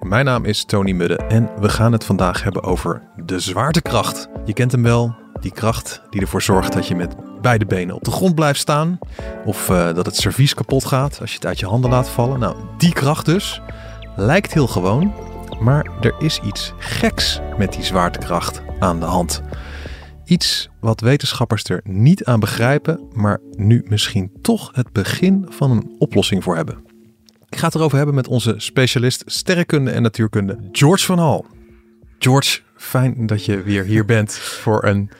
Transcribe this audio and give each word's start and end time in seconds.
Mijn 0.00 0.24
naam 0.24 0.44
is 0.44 0.64
Tony 0.64 0.92
Mudde 0.92 1.16
en 1.16 1.50
we 1.60 1.68
gaan 1.68 1.92
het 1.92 2.04
vandaag 2.04 2.42
hebben 2.42 2.62
over 2.62 3.02
de 3.24 3.40
zwaartekracht. 3.40 4.28
Je 4.44 4.52
kent 4.52 4.72
hem 4.72 4.82
wel, 4.82 5.14
die 5.40 5.52
kracht 5.52 6.02
die 6.10 6.20
ervoor 6.20 6.42
zorgt 6.42 6.72
dat 6.72 6.88
je 6.88 6.94
met 6.94 7.14
beide 7.40 7.66
benen 7.66 7.94
op 7.94 8.04
de 8.04 8.10
grond 8.10 8.34
blijft 8.34 8.60
staan. 8.60 8.98
Of 9.44 9.68
eh, 9.70 9.94
dat 9.94 10.06
het 10.06 10.16
servies 10.16 10.54
kapot 10.54 10.84
gaat 10.84 11.20
als 11.20 11.30
je 11.30 11.36
het 11.36 11.46
uit 11.46 11.60
je 11.60 11.66
handen 11.66 11.90
laat 11.90 12.08
vallen. 12.08 12.38
Nou, 12.38 12.56
die 12.78 12.92
kracht 12.92 13.26
dus 13.26 13.60
lijkt 14.16 14.52
heel 14.52 14.66
gewoon, 14.66 15.14
maar 15.60 15.90
er 16.00 16.14
is 16.18 16.40
iets 16.40 16.72
geks 16.78 17.40
met 17.58 17.72
die 17.72 17.84
zwaartekracht 17.84 18.62
aan 18.78 19.00
de 19.00 19.06
hand. 19.06 19.42
Iets 20.24 20.68
wat 20.80 21.00
wetenschappers 21.00 21.64
er 21.64 21.80
niet 21.84 22.24
aan 22.24 22.40
begrijpen, 22.40 23.00
maar 23.12 23.40
nu 23.56 23.84
misschien 23.88 24.32
toch 24.42 24.70
het 24.72 24.92
begin 24.92 25.46
van 25.48 25.70
een 25.70 25.94
oplossing 25.98 26.42
voor 26.42 26.56
hebben. 26.56 26.85
Ik 27.48 27.58
ga 27.58 27.66
het 27.66 27.74
erover 27.74 27.96
hebben 27.96 28.14
met 28.14 28.28
onze 28.28 28.54
specialist 28.56 29.22
sterrenkunde 29.26 29.90
en 29.90 30.02
natuurkunde, 30.02 30.58
George 30.72 31.04
van 31.04 31.18
Hal. 31.18 31.46
George, 32.18 32.60
fijn 32.76 33.26
dat 33.26 33.44
je 33.44 33.62
weer 33.62 33.84
hier 33.84 34.04
bent 34.04 34.32
voor 34.34 34.84
een 34.84 35.10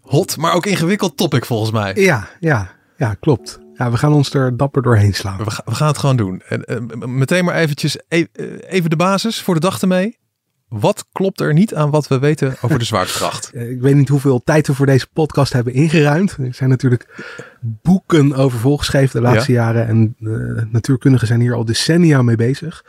hot, 0.00 0.36
maar 0.36 0.52
ook 0.54 0.66
ingewikkeld 0.66 1.16
topic 1.16 1.44
volgens 1.44 1.70
mij. 1.70 1.94
Ja, 1.94 2.28
ja, 2.40 2.70
ja, 2.96 3.14
klopt. 3.14 3.58
Ja, 3.74 3.90
we 3.90 3.96
gaan 3.96 4.12
ons 4.12 4.34
er 4.34 4.56
dapper 4.56 4.82
doorheen 4.82 5.14
slaan. 5.14 5.44
We, 5.44 5.50
ga- 5.50 5.62
we 5.64 5.74
gaan 5.74 5.86
het 5.88 5.98
gewoon 5.98 6.16
doen. 6.16 6.42
En, 6.48 6.64
eh, 6.64 7.06
meteen 7.06 7.44
maar 7.44 7.54
eventjes 7.54 7.96
e- 8.08 8.24
eh, 8.32 8.46
even 8.66 8.90
de 8.90 8.96
basis 8.96 9.42
voor 9.42 9.54
de 9.54 9.60
dag 9.60 9.80
ermee. 9.80 10.18
Wat 10.68 11.06
klopt 11.12 11.40
er 11.40 11.52
niet 11.52 11.74
aan 11.74 11.90
wat 11.90 12.08
we 12.08 12.18
weten 12.18 12.56
over 12.60 12.78
de 12.78 12.84
zwaartekracht? 12.84 13.50
Eh, 13.54 13.70
Ik 13.70 13.80
weet 13.80 13.94
niet 13.94 14.08
hoeveel 14.08 14.42
tijd 14.44 14.66
we 14.66 14.74
voor 14.74 14.86
deze 14.86 15.06
podcast 15.12 15.52
hebben 15.52 15.72
ingeruimd. 15.72 16.36
Er 16.40 16.54
zijn 16.54 16.70
natuurlijk 16.70 17.24
boeken 17.60 18.34
over 18.34 18.58
volgeschreven 18.58 19.20
de 19.22 19.28
laatste 19.28 19.52
jaren. 19.52 19.86
En 19.86 20.16
eh, 20.20 20.64
natuurkundigen 20.72 21.26
zijn 21.26 21.40
hier 21.40 21.54
al 21.54 21.64
decennia 21.64 22.22
mee 22.22 22.36
bezig. 22.36 22.84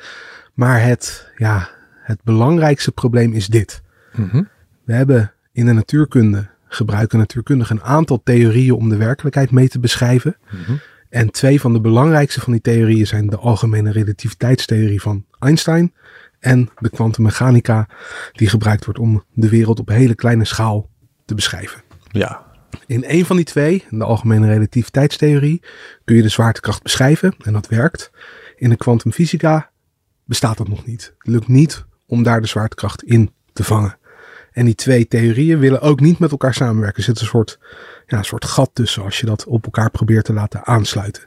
Maar 0.53 0.83
het, 0.83 1.31
ja, 1.37 1.69
het 2.03 2.19
belangrijkste 2.23 2.91
probleem 2.91 3.33
is 3.33 3.47
dit. 3.47 3.81
Mhm. 4.15 4.43
We 4.83 4.93
hebben 4.93 5.33
in 5.51 5.65
de 5.65 5.73
natuurkunde, 5.73 6.47
gebruiken 6.67 7.17
natuurkundigen 7.17 7.75
een 7.75 7.83
aantal 7.83 8.21
theorieën 8.23 8.73
om 8.73 8.89
de 8.89 8.97
werkelijkheid 8.97 9.51
mee 9.51 9.67
te 9.67 9.79
beschrijven. 9.79 10.37
Mhm. 10.51 10.73
En 11.09 11.31
twee 11.31 11.61
van 11.61 11.73
de 11.73 11.81
belangrijkste 11.81 12.41
van 12.41 12.53
die 12.53 12.61
theorieën 12.61 13.07
zijn 13.07 13.27
de 13.27 13.37
algemene 13.37 13.91
relativiteitstheorie 13.91 15.01
van 15.01 15.25
Einstein 15.39 15.93
en 16.47 16.69
de 16.79 16.89
kwantummechanica, 16.89 17.87
die 18.31 18.49
gebruikt 18.49 18.85
wordt 18.85 18.99
om 18.99 19.23
de 19.33 19.49
wereld 19.49 19.79
op 19.79 19.87
hele 19.87 20.15
kleine 20.15 20.45
schaal 20.45 20.89
te 21.25 21.35
beschrijven. 21.35 21.81
Ja, 22.11 22.45
In 22.85 23.03
een 23.07 23.25
van 23.25 23.35
die 23.35 23.45
twee, 23.45 23.85
de 23.89 24.03
algemene 24.03 24.47
relativiteitstheorie, 24.47 25.61
kun 26.05 26.15
je 26.15 26.21
de 26.21 26.29
zwaartekracht 26.29 26.83
beschrijven 26.83 27.35
en 27.43 27.53
dat 27.53 27.67
werkt. 27.67 28.11
In 28.55 28.69
de 28.69 28.75
kwantumfysica 28.75 29.69
bestaat 30.25 30.57
dat 30.57 30.67
nog 30.67 30.85
niet. 30.85 31.13
Het 31.17 31.27
lukt 31.27 31.47
niet 31.47 31.85
om 32.05 32.23
daar 32.23 32.41
de 32.41 32.47
zwaartekracht 32.47 33.03
in 33.03 33.31
te 33.53 33.63
vangen. 33.63 33.97
En 34.51 34.65
die 34.65 34.75
twee 34.75 35.07
theorieën 35.07 35.59
willen 35.59 35.81
ook 35.81 35.99
niet 35.99 36.19
met 36.19 36.31
elkaar 36.31 36.53
samenwerken. 36.53 36.97
Er 36.97 37.03
zit 37.03 37.19
een 37.19 37.27
soort, 37.27 37.59
ja, 38.07 38.17
een 38.17 38.25
soort 38.25 38.45
gat 38.45 38.69
tussen 38.73 39.03
als 39.03 39.19
je 39.19 39.25
dat 39.25 39.45
op 39.45 39.65
elkaar 39.65 39.89
probeert 39.89 40.25
te 40.25 40.33
laten 40.33 40.65
aansluiten. 40.65 41.23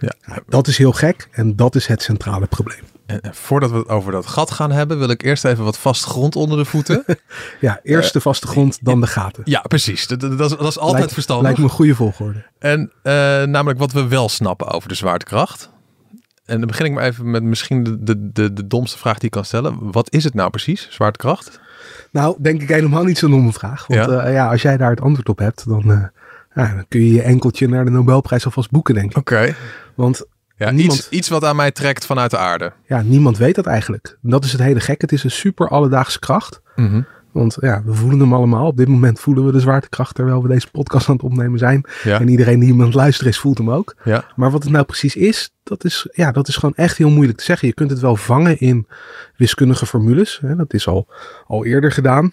ja. 0.00 0.14
Dat 0.48 0.66
is 0.66 0.78
heel 0.78 0.92
gek 0.92 1.28
en 1.30 1.56
dat 1.56 1.74
is 1.74 1.86
het 1.86 2.02
centrale 2.02 2.46
probleem. 2.46 2.93
En 3.06 3.20
en 3.20 3.34
voordat 3.34 3.70
we 3.70 3.76
het 3.76 3.88
over 3.88 4.12
dat 4.12 4.26
gat 4.26 4.50
gaan 4.50 4.70
hebben, 4.72 4.98
wil 4.98 5.08
ik 5.10 5.22
eerst 5.22 5.44
even 5.44 5.64
wat 5.64 5.78
vast 5.78 6.04
grond 6.04 6.36
onder 6.36 6.58
de 6.58 6.64
voeten. 6.64 7.04
Ja, 7.60 7.80
eerst 7.82 8.12
de 8.12 8.20
vaste 8.20 8.46
grond, 8.46 8.78
dan 8.82 9.00
de 9.00 9.06
gaten. 9.06 9.42
ja, 9.46 9.60
precies. 9.60 10.06
Dat, 10.06 10.20
dat, 10.20 10.38
dat 10.38 10.50
is, 10.50 10.56
dat 10.56 10.66
is 10.68 10.78
altijd 10.78 10.98
Lijkt- 10.98 11.12
verstandig. 11.12 11.44
Lijkt 11.44 11.58
me 11.58 11.64
een 11.64 11.70
goede 11.70 11.94
volgorde. 11.94 12.44
En 12.58 12.92
eh, 13.02 13.12
namelijk 13.42 13.78
wat 13.78 13.92
we 13.92 14.08
wel 14.08 14.28
snappen 14.28 14.68
over 14.70 14.88
de 14.88 14.94
zwaartekracht. 14.94 15.70
En 16.44 16.58
dan 16.58 16.66
begin 16.66 16.86
ik 16.86 16.92
maar 16.92 17.04
even 17.04 17.30
met 17.30 17.42
misschien 17.42 17.82
de, 17.84 18.02
de, 18.02 18.32
de, 18.32 18.52
de 18.52 18.66
domste 18.66 18.98
vraag 18.98 19.14
die 19.14 19.24
ik 19.24 19.30
kan 19.30 19.44
stellen. 19.44 19.92
Wat 19.92 20.10
is 20.12 20.24
het 20.24 20.34
nou 20.34 20.50
precies, 20.50 20.86
zwaartekracht? 20.90 21.60
Nou, 22.12 22.36
denk 22.40 22.62
ik 22.62 22.68
helemaal 22.68 23.04
niet 23.04 23.18
zo'n 23.18 23.30
domme 23.30 23.52
vraag. 23.52 23.86
Want 23.86 24.10
Ja. 24.10 24.12
ja. 24.22 24.28
ja, 24.28 24.50
als 24.50 24.62
jij 24.62 24.76
daar 24.76 24.90
het 24.90 25.00
antwoord 25.00 25.28
op 25.28 25.38
hebt, 25.38 25.68
dan, 25.68 25.82
eh, 25.92 26.02
ja, 26.54 26.74
dan 26.74 26.84
kun 26.88 27.00
je 27.00 27.12
je 27.12 27.22
enkeltje 27.22 27.68
naar 27.68 27.84
de 27.84 27.90
Nobelprijs 27.90 28.44
alvast 28.44 28.70
boeken, 28.70 28.94
denk 28.94 29.10
ik. 29.10 29.16
Oké. 29.16 29.54
Want 29.94 30.24
Ja, 30.56 30.70
Niemand- 30.70 30.98
iets, 30.98 31.08
iets 31.08 31.28
wat 31.28 31.44
aan 31.44 31.56
mij 31.56 31.70
trekt 31.70 32.06
vanuit 32.06 32.30
de 32.30 32.38
aarde. 32.38 32.72
ja, 32.86 33.02
niemand 33.02 33.38
weet 33.38 33.54
dat 33.54 33.66
eigenlijk. 33.66 34.18
En 34.22 34.30
dat 34.30 34.44
is 34.44 34.52
het 34.52 34.60
hele 34.60 34.80
gek. 34.80 35.00
Het 35.00 35.12
is 35.12 35.24
een 35.24 35.30
super 35.30 35.68
alledaagse 35.68 36.18
kracht. 36.18 36.60
Mhm. 36.76 37.02
Want 37.32 37.56
ja, 37.60 37.82
we 37.84 37.94
voelen 37.94 38.20
hem 38.20 38.34
allemaal. 38.34 38.66
Op 38.66 38.76
dit 38.76 38.88
moment 38.88 39.20
voelen 39.20 39.44
we 39.46 39.52
de 39.52 39.60
zwaartekracht 39.60 40.14
terwijl 40.14 40.42
we 40.42 40.48
deze 40.48 40.70
podcast 40.70 41.08
aan 41.08 41.14
het 41.14 41.24
opnemen 41.24 41.58
zijn. 41.58 41.84
Ja. 42.02 42.20
En 42.20 42.28
iedereen 42.28 42.58
die 42.60 42.68
hem 42.68 42.78
aan 42.80 42.86
het 42.86 42.94
luisteren 42.94 43.32
is, 43.32 43.38
voelt 43.38 43.58
hem 43.58 43.70
ook. 43.70 43.94
Ja. 44.04 44.24
Maar 44.36 44.50
wat 44.50 44.62
het 44.62 44.72
nou 44.72 44.84
precies 44.84 45.16
is, 45.16 45.54
dat 45.62 45.84
is, 45.84 46.08
ja, 46.12 46.32
dat 46.32 46.48
is 46.48 46.56
gewoon 46.56 46.74
echt 46.74 46.96
heel 46.96 47.10
moeilijk 47.10 47.38
te 47.38 47.44
zeggen. 47.44 47.68
Je 47.68 47.74
kunt 47.74 47.90
het 47.90 48.00
wel 48.00 48.16
vangen 48.16 48.58
in 48.60 48.86
wiskundige 49.36 49.86
formules. 49.86 50.38
Hè. 50.42 50.56
Dat 50.56 50.72
is 50.74 50.86
al, 50.88 51.08
al 51.46 51.64
eerder 51.64 51.92
gedaan. 51.92 52.32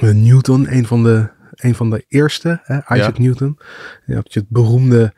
Eh, 0.00 0.10
Newton, 0.10 0.72
een 0.72 0.86
van 0.86 1.02
de, 1.02 1.28
een 1.54 1.74
van 1.74 1.90
de 1.90 2.04
eerste, 2.08 2.60
hè, 2.62 2.76
Isaac 2.96 3.16
Ja. 3.16 3.22
Newton. 3.22 3.58
Je 4.06 4.14
hebt 4.14 4.32
je 4.32 4.40
het 4.40 4.48
beroemde, 4.48 5.14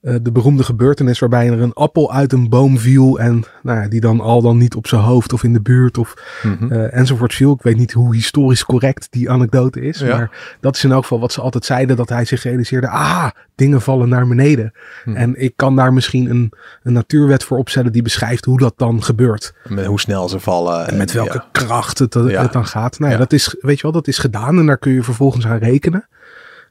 eh, 0.00 0.14
de 0.22 0.32
beroemde 0.32 0.62
gebeurtenis 0.62 1.18
waarbij 1.18 1.48
er 1.50 1.60
een 1.60 1.72
appel 1.72 2.12
uit 2.12 2.32
een 2.32 2.48
boom 2.48 2.78
viel. 2.78 3.18
En 3.20 3.44
nou 3.62 3.80
ja, 3.80 3.88
die 3.88 4.00
dan 4.00 4.20
al 4.20 4.42
dan 4.42 4.56
niet 4.58 4.74
op 4.74 4.86
zijn 4.86 5.00
hoofd 5.00 5.32
of 5.32 5.42
in 5.44 5.52
de 5.52 5.60
buurt 5.60 5.98
of 5.98 6.14
Mhm. 6.42 6.72
eh, 6.72 6.94
enzovoort 6.98 7.34
viel. 7.34 7.52
Ik 7.52 7.62
weet 7.62 7.76
niet 7.76 7.92
hoe 7.92 8.14
historisch 8.14 8.64
correct 8.64 9.06
die 9.10 9.30
anekdote 9.30 9.80
is. 9.80 9.98
Ja. 9.98 10.16
Maar 10.16 10.56
dat 10.60 10.76
is 10.76 10.84
in 10.84 10.90
elk 10.92 11.02
geval 11.02 11.20
wat 11.20 11.32
ze 11.32 11.40
altijd 11.40 11.64
zeiden. 11.64 11.96
Dat 11.96 12.08
hij 12.08 12.24
zich 12.24 12.42
realiseerde. 12.42 12.88
Ah, 12.88 13.28
dingen 13.54 13.80
vallen 13.80 14.08
naar 14.08 14.26
beneden. 14.28 14.72
Hm. 15.04 15.16
En 15.16 15.40
ik 15.42 15.52
kan 15.56 15.76
daar 15.76 15.92
misschien 15.92 16.30
een, 16.30 16.52
een 16.82 16.92
natuurwet 16.92 17.44
voor 17.44 17.58
opstellen. 17.58 17.92
Die 17.92 18.02
beschrijft 18.02 18.44
hoe 18.44 18.58
dat 18.58 18.74
dan 18.76 19.02
gebeurt. 19.02 19.54
Met 19.68 19.84
hoe 19.86 20.00
snel 20.00 20.28
ze 20.28 20.40
vallen. 20.40 20.88
En 20.88 20.96
met 20.96 21.12
welke 21.12 21.32
Ja. 21.32 21.48
kracht 21.52 21.98
het, 21.98 22.12
dan 22.12 22.66
gaat. 22.66 22.98
Nou 22.98 23.10
ja, 23.12 23.18
Ja. 23.18 23.22
dat 23.22 23.32
is, 23.32 23.56
weet 23.60 23.76
je 23.76 23.82
wel, 23.82 23.92
dat 23.92 24.08
is 24.08 24.18
gedaan. 24.18 24.58
En 24.58 24.66
daar 24.66 24.78
kun 24.78 24.92
je 24.92 25.02
vervolgens 25.02 25.46
aan 25.46 25.58
rekenen. 25.58 26.08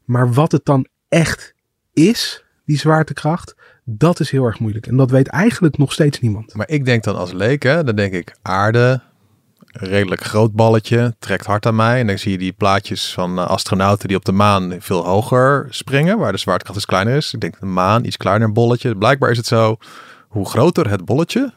Maar 0.06 0.34
wat 0.34 0.51
het 0.51 0.66
dan 0.66 0.88
echt 1.09 1.53
is, 1.94 2.44
die 2.69 2.78
zwaartekracht. 2.78 3.56
Dat 3.84 4.19
is 4.19 4.31
heel 4.31 4.46
erg 4.46 4.59
moeilijk. 4.59 4.88
En 4.88 4.97
dat 4.97 5.12
weet 5.12 5.28
eigenlijk 5.28 5.78
nog 5.78 5.94
steeds 5.94 6.19
niemand. 6.19 6.53
Maar 6.53 6.69
ik 6.69 6.85
denk 6.85 7.03
dan 7.03 7.16
als 7.16 7.31
leek, 7.31 7.63
hè, 7.63 7.84
dan 7.84 7.96
denk 7.96 8.13
ik 8.13 8.35
aarde, 8.41 9.02
redelijk 9.68 10.24
groot 10.24 10.53
balletje, 10.53 11.16
trekt 11.19 11.46
hard 11.46 11.66
aan 11.66 11.75
mij. 11.75 12.00
En 12.00 12.07
dan 12.07 12.18
zie 12.18 12.31
je 12.31 12.38
die 12.38 12.52
plaatjes 12.52 13.13
van 13.13 13.40
eh, 13.40 13.47
astronauten 13.47 14.07
die 14.07 14.18
op 14.18 14.25
de 14.25 14.31
maan 14.31 14.75
veel 14.80 15.06
hoger 15.06 15.68
springen, 15.69 16.18
waar 16.18 16.31
de 16.31 16.38
zwaartekracht 16.38 16.78
dus 16.78 16.88
kleiner 16.88 17.16
is. 17.16 17.34
Ik 17.34 17.40
denk 17.40 17.59
de 17.59 17.66
maan, 17.66 18.06
iets 18.06 18.18
kleiner 18.18 18.52
bolletje. 18.52 18.96
Blijkbaar 18.96 19.31
is 19.31 19.38
het 19.38 19.47
zo, 19.47 19.78
hoe 20.28 20.50
groter 20.50 20.90
het 20.90 21.06
bolletje, 21.06 21.53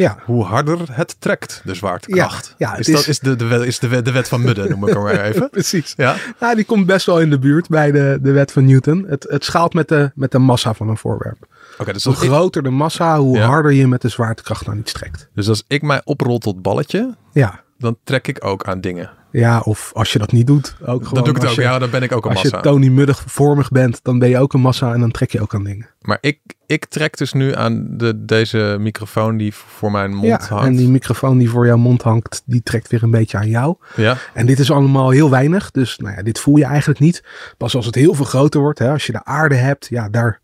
Ja, 0.00 0.16
hoe 0.24 0.44
harder 0.44 0.78
het 0.92 1.16
trekt, 1.18 1.60
de 1.64 1.74
zwaartekracht. 1.74 2.54
Ja, 2.58 2.76
is, 2.76 2.86
dat 2.86 3.06
is- 3.06 3.18
de, 3.18 3.36
de, 3.36 3.44
wet, 3.46 3.62
is 3.62 3.78
de, 3.78 3.88
wet, 3.88 4.04
de 4.04 4.12
wet 4.12 4.28
van 4.28 4.40
Mudde, 4.42 4.68
noem 4.68 4.86
ik 4.88 4.94
hem 4.94 5.02
maar 5.02 5.20
even. 5.20 5.50
precies. 5.60 5.94
Ja, 5.96 6.16
Nou, 6.40 6.54
die 6.54 6.64
komt 6.64 6.86
best 6.86 7.06
wel 7.06 7.20
in 7.20 7.30
de 7.30 7.38
buurt 7.38 7.68
bij 7.68 7.90
de, 7.90 8.18
de 8.22 8.30
wet 8.32 8.52
van 8.52 8.64
Newton. 8.64 9.04
Het, 9.08 9.26
het 9.28 9.44
schaalt 9.44 9.74
met 9.74 9.88
de, 9.88 10.10
met 10.14 10.30
de 10.32 10.38
massa 10.38 10.74
van 10.74 10.88
een 10.88 10.96
voorwerp. 10.96 11.46
oké. 11.78 11.92
dus, 11.92 12.04
Hoe 12.04 12.12
ik, 12.12 12.18
groter 12.18 12.62
de 12.62 12.70
massa, 12.70 13.18
hoe 13.18 13.36
Ja. 13.36 13.46
harder 13.46 13.72
je 13.72 13.86
met 13.86 14.02
de 14.02 14.08
zwaartekracht 14.08 14.68
aan 14.68 14.78
iets 14.78 14.92
trekt. 14.92 15.28
dus 15.34 15.48
als 15.48 15.64
ik 15.66 15.82
mij 15.82 16.00
oprol 16.04 16.38
tot 16.38 16.62
balletje, 16.62 17.14
Ja. 17.32 17.60
Dan 17.80 17.96
trek 18.04 18.28
ik 18.28 18.44
ook 18.44 18.64
aan 18.64 18.80
dingen. 18.80 19.10
ja, 19.30 19.60
of 19.60 19.90
als 19.94 20.12
je 20.12 20.18
dat 20.18 20.32
niet 20.32 20.46
doet, 20.46 20.76
ook 20.80 20.86
gewoon. 21.06 21.14
Dan 21.14 21.24
doe 21.24 21.28
ik 21.28 21.34
het 21.34 21.42
als 21.42 21.52
ook. 21.52 21.58
Je, 21.58 21.62
Ja, 21.62 21.78
dan 21.78 21.90
ben 21.90 22.02
ik 22.02 22.12
ook 22.12 22.24
een 22.24 22.30
als 22.30 22.42
massa. 22.42 22.56
je 22.56 22.62
Tony 22.62 22.88
Muddig 22.88 23.22
vormig 23.26 23.68
bent, 23.68 24.00
dan 24.02 24.18
ben 24.18 24.28
je 24.28 24.38
ook 24.38 24.52
een 24.52 24.60
massa 24.60 24.92
en 24.92 25.00
dan 25.00 25.10
trek 25.10 25.30
je 25.30 25.40
ook 25.40 25.54
aan 25.54 25.64
dingen. 25.64 25.88
Maar 26.00 26.18
ik, 26.20 26.38
ik 26.66 26.84
trek 26.84 27.16
dus 27.16 27.32
nu 27.32 27.54
aan 27.54 27.86
de, 27.90 28.24
deze 28.24 28.76
microfoon 28.80 29.36
die 29.36 29.54
voor 29.54 29.90
mijn 29.90 30.10
mond 30.14 30.26
ja, 30.26 30.46
hangt. 30.48 30.66
en 30.66 30.76
die 30.76 30.88
microfoon 30.88 31.38
die 31.38 31.50
voor 31.50 31.66
jouw 31.66 31.76
mond 31.76 32.02
hangt, 32.02 32.42
die 32.44 32.62
trekt 32.62 32.88
weer 32.88 33.02
een 33.02 33.10
beetje 33.10 33.38
aan 33.38 33.48
jou. 33.48 33.76
Ja, 33.96 34.16
En 34.34 34.46
dit 34.46 34.58
is 34.58 34.70
allemaal 34.70 35.10
heel 35.10 35.30
weinig, 35.30 35.70
dus 35.70 35.96
nou 35.98 36.16
ja, 36.16 36.22
dit 36.22 36.38
voel 36.40 36.56
je 36.56 36.64
eigenlijk 36.64 37.00
niet. 37.00 37.24
Pas 37.56 37.74
als 37.74 37.86
het 37.86 37.94
heel 37.94 38.14
veel 38.14 38.24
groter 38.24 38.60
wordt, 38.60 38.78
hè, 38.78 38.90
als 38.90 39.06
je 39.06 39.12
de 39.12 39.24
aarde 39.24 39.54
hebt, 39.54 39.86
ja, 39.86 40.08
daar, 40.08 40.40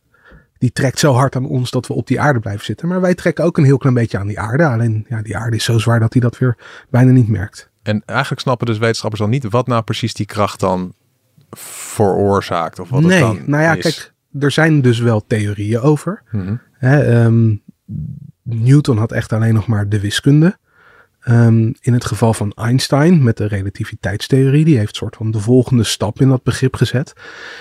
die 0.59 0.73
trekt 0.73 0.99
zo 0.99 1.13
hard 1.13 1.37
aan 1.37 1.47
ons 1.47 1.71
dat 1.71 1.87
we 1.87 1.95
op 1.95 2.07
die 2.07 2.21
aarde 2.21 2.41
blijven 2.41 2.65
zitten. 2.65 2.89
Maar 2.89 3.01
wij 3.01 3.15
trekken 3.15 3.45
ook 3.45 3.59
een 3.59 3.65
heel 3.65 3.79
klein 3.79 3.95
beetje 3.95 4.19
aan 4.19 4.27
die 4.27 4.41
aarde. 4.41 4.67
Alleen 4.67 5.07
ja, 5.09 5.23
die 5.23 5.37
aarde 5.37 5.57
is 5.57 5.65
zo 5.65 5.79
zwaar 5.79 6.01
dat 6.01 6.13
hij 6.13 6.23
dat 6.23 6.39
weer 6.39 6.57
bijna 6.91 7.11
niet 7.11 7.29
merkt. 7.29 7.71
en 7.83 8.03
eigenlijk 8.05 8.41
snappen 8.41 8.67
dus 8.67 8.79
wetenschappers 8.79 9.21
dan 9.21 9.31
niet 9.31 9.51
wat 9.51 9.67
nou 9.67 9.83
precies 9.83 10.15
die 10.15 10.27
kracht 10.27 10.61
dan 10.61 10.95
veroorzaakt. 11.51 12.79
Of 12.79 12.89
wat 12.89 13.03
nee, 13.03 13.25
het 13.25 13.37
dan 13.37 13.51
nou 13.51 13.63
ja, 13.63 13.75
is. 13.75 13.83
kijk, 13.83 14.13
er 14.43 14.51
zijn 14.51 14.81
dus 14.81 14.99
wel 14.99 15.27
theorieën 15.27 15.81
over. 15.81 16.23
Mhm. 16.31 16.57
Hè, 16.73 17.03
ehm, 17.03 17.55
Newton 18.43 18.99
had 18.99 19.13
echt 19.13 19.33
alleen 19.33 19.55
nog 19.55 19.67
maar 19.67 19.89
de 19.89 20.01
wiskunde. 20.01 20.59
Ehm, 21.21 21.73
in 21.81 21.93
het 21.93 22.05
geval 22.05 22.35
van 22.35 22.53
Einstein 22.53 23.23
met 23.23 23.37
de 23.37 23.47
relativiteitstheorie, 23.47 24.65
die 24.65 24.79
heeft 24.79 24.97
soort 24.97 25.17
van 25.17 25.31
de 25.31 25.41
volgende 25.41 25.85
stap 25.85 26.21
in 26.21 26.29
dat 26.29 26.43
begrip 26.43 26.77
gezet. 26.77 27.13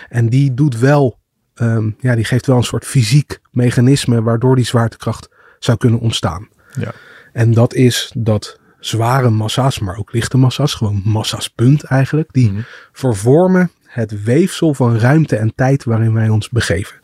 En 0.09 0.30
die 0.30 0.53
doet 0.53 0.80
wel, 0.80 1.19
ehm, 1.56 1.90
ja, 2.00 2.16
die 2.16 2.25
geeft 2.25 2.46
wel 2.46 2.57
een 2.57 2.63
soort 2.63 2.86
fysiek 2.86 3.40
mechanisme 3.52 4.22
waardoor 4.22 4.56
die 4.56 4.66
zwaartekracht 4.66 5.30
zou 5.60 5.78
kunnen 5.78 6.00
ontstaan. 6.00 6.48
Ja. 6.80 6.92
En 7.34 7.52
dat 7.54 7.74
is 7.74 8.12
dat 8.18 8.60
zware 8.80 9.30
massa's, 9.30 9.80
maar 9.80 9.98
ook 9.98 10.13
lichte 10.13 10.38
massa's, 10.38 10.74
gewoon 10.74 11.02
massa's 11.06 11.48
punt 11.50 11.84
eigenlijk, 11.84 12.30
die 12.31 12.52
Mhm. 12.52 12.62
vervormen 12.92 13.72
het 13.86 14.24
weefsel 14.24 14.74
van 14.74 14.98
ruimte 14.98 15.36
en 15.36 15.56
tijd 15.56 15.84
waarin 15.84 16.13
wij 16.13 16.30
ons 16.30 16.50
begeven. 16.50 16.96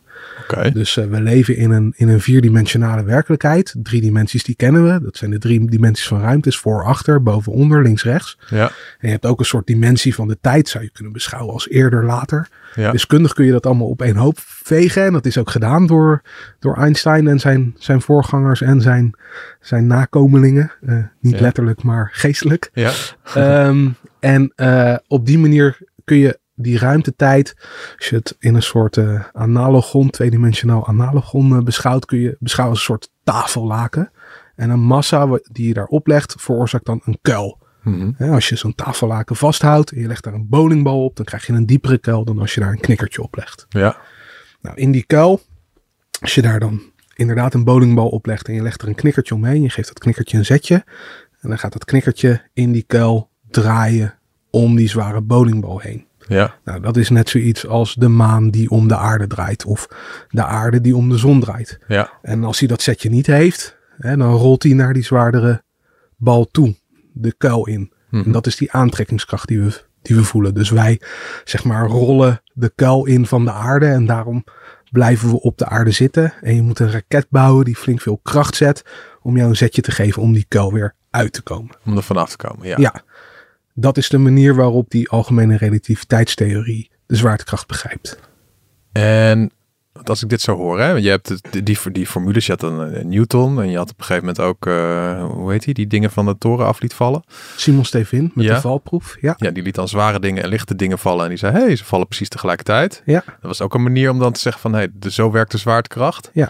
Dus 0.72 0.96
eh, 0.96 1.04
we 1.06 1.20
leven 1.20 1.56
in 1.56 1.70
een, 1.70 1.92
in 1.96 2.08
een 2.08 2.20
vierdimensionale 2.20 3.04
werkelijkheid. 3.04 3.74
Drie 3.82 4.00
dimensies 4.00 4.44
die 4.44 4.54
kennen 4.54 4.84
we. 4.84 5.00
Dat 5.02 5.16
zijn 5.16 5.30
de 5.30 5.38
drie 5.38 5.70
dimensies 5.70 6.06
van 6.06 6.20
ruimte. 6.20 6.48
Is 6.48 6.58
voor, 6.58 6.84
achter, 6.84 7.22
boven, 7.22 7.52
onder, 7.52 7.82
links, 7.82 8.02
rechts. 8.04 8.38
Ja. 8.48 8.66
En 8.66 8.72
je 9.00 9.08
hebt 9.08 9.26
ook 9.26 9.38
een 9.38 9.44
soort 9.44 9.66
dimensie 9.66 10.14
van 10.14 10.28
de 10.28 10.38
tijd. 10.40 10.68
Zou 10.68 10.84
je 10.84 10.90
kunnen 10.90 11.12
beschouwen 11.12 11.52
als 11.52 11.68
eerder, 11.68 12.04
later. 12.04 12.48
Ja. 12.74 12.92
Wiskundig 12.92 13.32
kun 13.32 13.44
je 13.44 13.52
dat 13.52 13.66
allemaal 13.66 13.88
op 13.88 14.02
één 14.02 14.16
hoop 14.16 14.38
vegen. 14.38 15.04
En 15.04 15.12
dat 15.12 15.26
is 15.26 15.38
ook 15.38 15.50
gedaan 15.50 15.86
door, 15.86 16.22
door 16.58 16.76
Einstein 16.76 17.28
en 17.28 17.40
zijn, 17.40 17.74
zijn 17.78 18.00
voorgangers 18.00 18.60
en 18.60 18.80
zijn, 18.80 19.14
zijn 19.60 19.86
nakomelingen. 19.86 20.72
Eh, 20.86 20.96
niet 21.20 21.34
Ja. 21.34 21.40
letterlijk, 21.40 21.82
maar 21.82 22.10
geestelijk. 22.12 22.70
Ja. 22.72 22.92
Ehm, 23.34 23.88
en 24.20 24.52
eh, 24.56 24.96
op 25.06 25.26
die 25.26 25.38
manier 25.38 25.78
kun 26.04 26.16
je 26.16 26.38
die 26.62 26.78
ruimtetijd, 26.78 27.54
als 27.96 28.08
je 28.08 28.16
het 28.16 28.36
in 28.38 28.54
een 28.54 28.62
soort 28.62 28.96
eh, 28.96 29.24
analogon, 29.32 30.10
tweedimensionaal 30.10 30.86
analogon 30.86 31.56
eh, 31.56 31.62
beschouwt, 31.62 32.04
kun 32.04 32.18
je 32.18 32.36
beschouwen 32.38 32.76
als 32.76 32.88
een 32.88 32.94
soort 32.94 33.10
tafellaken. 33.24 34.10
En 34.56 34.70
een 34.70 34.82
massa 34.82 35.40
die 35.42 35.68
je 35.68 35.74
daarop 35.74 36.06
legt, 36.06 36.34
veroorzaakt 36.38 36.86
dan 36.86 37.00
een 37.04 37.18
kuil. 37.22 37.60
Mhm. 37.82 38.32
Als 38.32 38.48
je 38.48 38.56
zo'n 38.56 38.74
tafellaken 38.74 39.36
vasthoudt 39.36 39.90
en 39.90 40.00
je 40.00 40.06
legt 40.06 40.24
daar 40.24 40.34
een 40.34 40.48
bowlingbal 40.48 41.04
op, 41.04 41.16
dan 41.16 41.24
krijg 41.24 41.46
je 41.46 41.52
een 41.52 41.66
diepere 41.66 41.98
kuil 41.98 42.24
dan 42.24 42.38
als 42.38 42.54
je 42.54 42.60
daar 42.60 42.72
een 42.72 42.80
knikkertje 42.80 43.22
op 43.22 43.36
legt. 43.36 43.66
Ja. 43.68 43.96
Nou, 44.60 44.76
in 44.76 44.92
die 44.92 45.04
kuil, 45.06 45.40
als 46.20 46.34
je 46.34 46.42
daar 46.42 46.60
dan 46.60 46.82
inderdaad 47.14 47.54
een 47.54 47.64
bowlingbal 47.64 48.08
op 48.08 48.26
legt 48.26 48.48
en 48.48 48.54
je 48.54 48.62
legt 48.62 48.82
er 48.82 48.88
een 48.88 48.94
knikkertje 48.94 49.34
omheen, 49.34 49.62
je 49.62 49.70
geeft 49.70 49.88
dat 49.88 49.98
knikkertje 49.98 50.38
een 50.38 50.44
zetje, 50.44 50.84
en 51.40 51.48
dan 51.48 51.58
gaat 51.58 51.72
dat 51.72 51.84
knikkertje 51.84 52.42
in 52.52 52.72
die 52.72 52.84
kuil 52.86 53.30
draaien 53.50 54.18
om 54.50 54.76
die 54.76 54.88
zware 54.88 55.20
bowlingbal 55.20 55.78
heen. 55.78 56.06
Ja. 56.28 56.54
Nou, 56.64 56.80
dat 56.80 56.96
is 56.96 57.08
net 57.08 57.28
zoiets 57.28 57.66
als 57.66 57.94
de 57.94 58.08
maan 58.08 58.50
die 58.50 58.70
om 58.70 58.88
de 58.88 58.96
aarde 58.96 59.26
draait 59.26 59.64
of 59.64 59.88
de 60.28 60.44
aarde 60.44 60.80
die 60.80 60.96
om 60.96 61.08
de 61.08 61.16
zon 61.16 61.40
draait. 61.40 61.78
Ja. 61.88 62.10
En 62.22 62.44
als 62.44 62.58
hij 62.58 62.68
dat 62.68 62.82
setje 62.82 63.10
niet 63.10 63.26
heeft, 63.26 63.76
hè, 63.98 64.16
dan 64.16 64.34
rolt 64.34 64.62
hij 64.62 64.72
naar 64.72 64.92
die 64.92 65.04
zwaardere 65.04 65.62
bal 66.16 66.44
toe, 66.44 66.76
de 67.12 67.34
kuil 67.38 67.66
in. 67.66 67.92
Mhm. 68.10 68.24
En 68.24 68.32
dat 68.32 68.46
is 68.46 68.56
die 68.56 68.72
aantrekkingskracht 68.72 69.48
die 69.48 69.60
we, 69.60 69.82
die 70.02 70.16
we 70.16 70.24
voelen. 70.24 70.54
Dus 70.54 70.70
wij, 70.70 71.00
zeg 71.44 71.64
maar, 71.64 71.86
rollen 71.86 72.42
de 72.52 72.72
kuil 72.74 73.04
in 73.04 73.26
van 73.26 73.44
de 73.44 73.52
aarde 73.52 73.86
en 73.86 74.06
daarom 74.06 74.44
blijven 74.90 75.30
we 75.30 75.40
op 75.40 75.58
de 75.58 75.66
aarde 75.66 75.90
zitten. 75.90 76.32
En 76.40 76.54
je 76.54 76.62
moet 76.62 76.78
een 76.78 76.90
raket 76.90 77.26
bouwen 77.30 77.64
die 77.64 77.76
flink 77.76 78.00
veel 78.00 78.20
kracht 78.22 78.56
zet 78.56 78.84
om 79.22 79.36
jou 79.36 79.48
een 79.48 79.56
zetje 79.56 79.82
te 79.82 79.90
geven 79.90 80.22
om 80.22 80.32
die 80.32 80.46
kuil 80.48 80.72
weer 80.72 80.94
uit 81.10 81.32
te 81.32 81.42
komen. 81.42 81.76
Om 81.84 81.96
er 81.96 82.02
vanaf 82.02 82.30
te 82.30 82.36
komen. 82.36 82.66
Ja. 82.66 82.76
Ja, 82.78 83.02
dat 83.74 83.96
is 83.96 84.08
de 84.08 84.18
manier 84.18 84.54
waarop 84.54 84.90
die 84.90 85.08
algemene 85.08 85.56
relativiteitstheorie 85.56 86.90
de 87.06 87.16
zwaartekracht 87.16 87.66
begrijpt. 87.66 88.18
En 88.92 89.50
want 89.92 90.08
als 90.08 90.22
ik 90.22 90.28
dit 90.28 90.40
zo 90.40 90.56
hoor, 90.56 90.80
hè, 90.80 90.90
je 90.90 91.08
hebt 91.08 91.52
die, 91.52 91.62
die, 91.62 91.78
die 91.92 92.06
formules, 92.06 92.46
je 92.46 92.52
had 92.52 92.62
een, 92.62 92.98
een 93.00 93.08
Newton 93.08 93.60
en 93.60 93.70
je 93.70 93.76
had 93.76 93.90
op 93.90 93.98
een 93.98 94.04
gegeven 94.04 94.28
moment 94.28 94.44
ook, 94.46 94.66
eh, 94.66 95.24
hoe 95.24 95.50
heet 95.52 95.64
die, 95.64 95.74
die 95.74 95.86
dingen 95.86 96.10
van 96.10 96.26
de 96.26 96.38
toren 96.38 96.66
af 96.66 96.80
liet 96.80 96.94
vallen. 96.94 97.22
Simon 97.56 97.84
Stevin 97.84 98.30
met 98.34 98.44
Ja. 98.44 98.54
de 98.54 98.60
valproef. 98.60 99.16
Ja, 99.20 99.34
Ja, 99.38 99.50
die 99.50 99.62
liet 99.62 99.74
dan 99.74 99.88
zware 99.88 100.20
dingen 100.20 100.42
en 100.42 100.48
lichte 100.48 100.74
dingen 100.76 100.98
vallen 100.98 101.22
en 101.22 101.28
die 101.28 101.38
zei, 101.38 101.52
hé, 101.52 101.60
hey, 101.60 101.76
ze 101.76 101.84
vallen 101.84 102.06
precies 102.06 102.28
tegelijkertijd. 102.28 103.02
ja, 103.04 103.22
Dat 103.26 103.36
was 103.40 103.60
ook 103.60 103.74
een 103.74 103.82
manier 103.82 104.10
om 104.10 104.18
dan 104.18 104.32
te 104.32 104.40
zeggen 104.40 104.60
van, 104.62 104.72
hé, 104.72 104.78
hey, 105.00 105.10
zo 105.10 105.30
werkt 105.30 105.50
de 105.52 105.58
zwaartekracht. 105.58 106.30
ja. 106.32 106.48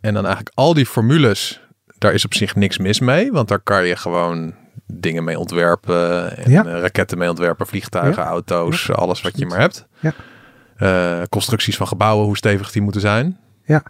En 0.00 0.14
dan 0.14 0.24
eigenlijk 0.24 0.54
al 0.56 0.74
die 0.74 0.86
formules, 0.86 1.60
daar 1.98 2.12
is 2.14 2.24
op 2.24 2.34
zich 2.34 2.54
niks 2.54 2.78
mis 2.78 3.00
mee, 3.00 3.32
want 3.32 3.48
daar 3.48 3.60
kan 3.60 3.86
je 3.86 3.96
gewoon 3.96 4.54
dingen 4.86 5.24
mee 5.24 5.38
ontwerpen 5.38 6.36
en 6.36 6.50
Ja. 6.50 6.64
eh, 6.66 6.80
raketten 6.80 7.18
mee 7.18 7.28
ontwerpen, 7.28 7.66
vliegtuigen, 7.66 8.22
auto's, 8.22 8.90
alles 8.90 9.20
wat 9.22 9.38
je 9.38 9.46
maar 9.46 9.60
hebt. 9.60 9.86
Ja. 10.00 10.12
Eh, 10.76 11.22
constructies 11.28 11.76
van 11.76 11.86
gebouwen, 11.88 12.26
hoe 12.26 12.36
stevig 12.36 12.72
die 12.72 12.82
moeten 12.82 13.00
zijn. 13.00 13.38
Ja. 13.64 13.82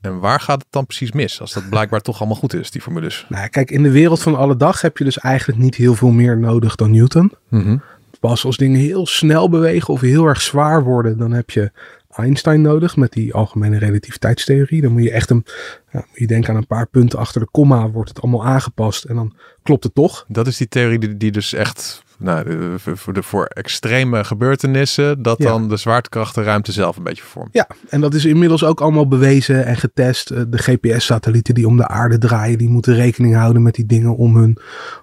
En 0.00 0.18
waar 0.20 0.40
gaat 0.40 0.58
het 0.62 0.66
dan 0.72 0.86
precies 0.86 1.12
mis? 1.12 1.40
Als 1.40 1.52
dat 1.52 1.68
blijkbaar 1.68 2.00
toch 2.00 2.18
allemaal 2.18 2.36
goed 2.36 2.54
is, 2.54 2.70
die 2.70 2.80
formules. 2.80 3.26
Nou, 3.28 3.48
kijk, 3.48 3.70
in 3.70 3.82
de 3.82 3.90
wereld 3.90 4.22
van 4.22 4.36
alle 4.36 4.56
dag 4.56 4.80
heb 4.80 4.98
je 4.98 5.04
dus 5.04 5.18
eigenlijk 5.18 5.60
niet 5.60 5.74
heel 5.74 5.94
veel 5.94 6.10
meer 6.10 6.38
nodig 6.38 6.74
dan 6.74 6.90
Newton. 6.90 7.32
Mhm. 7.48 7.76
Pas 8.20 8.44
als 8.44 8.56
dingen 8.56 8.80
heel 8.80 9.06
snel 9.06 9.48
bewegen 9.48 9.94
of 9.94 10.00
heel 10.00 10.26
erg 10.26 10.40
zwaar 10.42 10.82
worden, 10.82 11.18
dan 11.18 11.32
heb 11.32 11.50
je 11.50 11.72
Einstein 12.16 12.60
nodig 12.60 12.96
met 12.96 13.12
die 13.12 13.34
algemene 13.34 13.78
relativiteitstheorie. 13.78 14.82
Dan 14.82 14.92
moet 14.92 15.02
je 15.02 15.10
echt 15.10 15.30
een, 15.30 15.44
ja, 15.92 16.04
je 16.14 16.26
denken 16.26 16.50
aan 16.50 16.56
een 16.56 16.66
paar 16.66 16.86
punten 16.86 17.18
achter 17.18 17.40
de 17.40 17.48
komma, 17.50 17.90
wordt 17.90 18.08
het 18.08 18.20
allemaal 18.22 18.44
aangepast 18.44 19.04
en 19.04 19.14
dan 19.14 19.34
klopt 19.62 19.84
het 19.84 19.94
toch. 19.94 20.24
Dat 20.28 20.46
is 20.46 20.56
die 20.56 20.68
theorie 20.68 20.98
die, 20.98 21.16
die 21.16 21.30
dus 21.30 21.52
echt 21.52 22.02
nou, 22.18 22.44
de- 22.44 22.74
voor, 22.96 23.12
de, 23.12 23.22
voor 23.22 23.44
extreme 23.44 24.24
gebeurtenissen, 24.24 25.22
dat 25.22 25.38
Ja. 25.38 25.44
dan 25.48 25.68
de 25.68 25.76
zwaartekracht 25.76 26.34
de 26.34 26.42
ruimte 26.42 26.72
zelf 26.72 26.96
een 26.96 27.02
beetje 27.02 27.22
vormt. 27.22 27.48
Ja, 27.52 27.66
en 27.88 28.00
dat 28.00 28.14
is 28.14 28.24
inmiddels 28.24 28.64
ook 28.64 28.80
allemaal 28.80 29.08
bewezen 29.08 29.64
en 29.64 29.76
getest. 29.76 30.30
Eh, 30.30 30.42
De 30.48 30.58
GPS-satellieten 30.58 31.54
die 31.54 31.66
om 31.66 31.76
de 31.76 31.88
aarde 31.88 32.18
draaien, 32.18 32.58
die 32.58 32.68
moeten 32.68 32.94
rekening 32.94 33.34
houden 33.34 33.62
met 33.62 33.74
die 33.74 33.86
dingen 33.86 34.16
om 34.16 34.36
hun, 34.36 34.56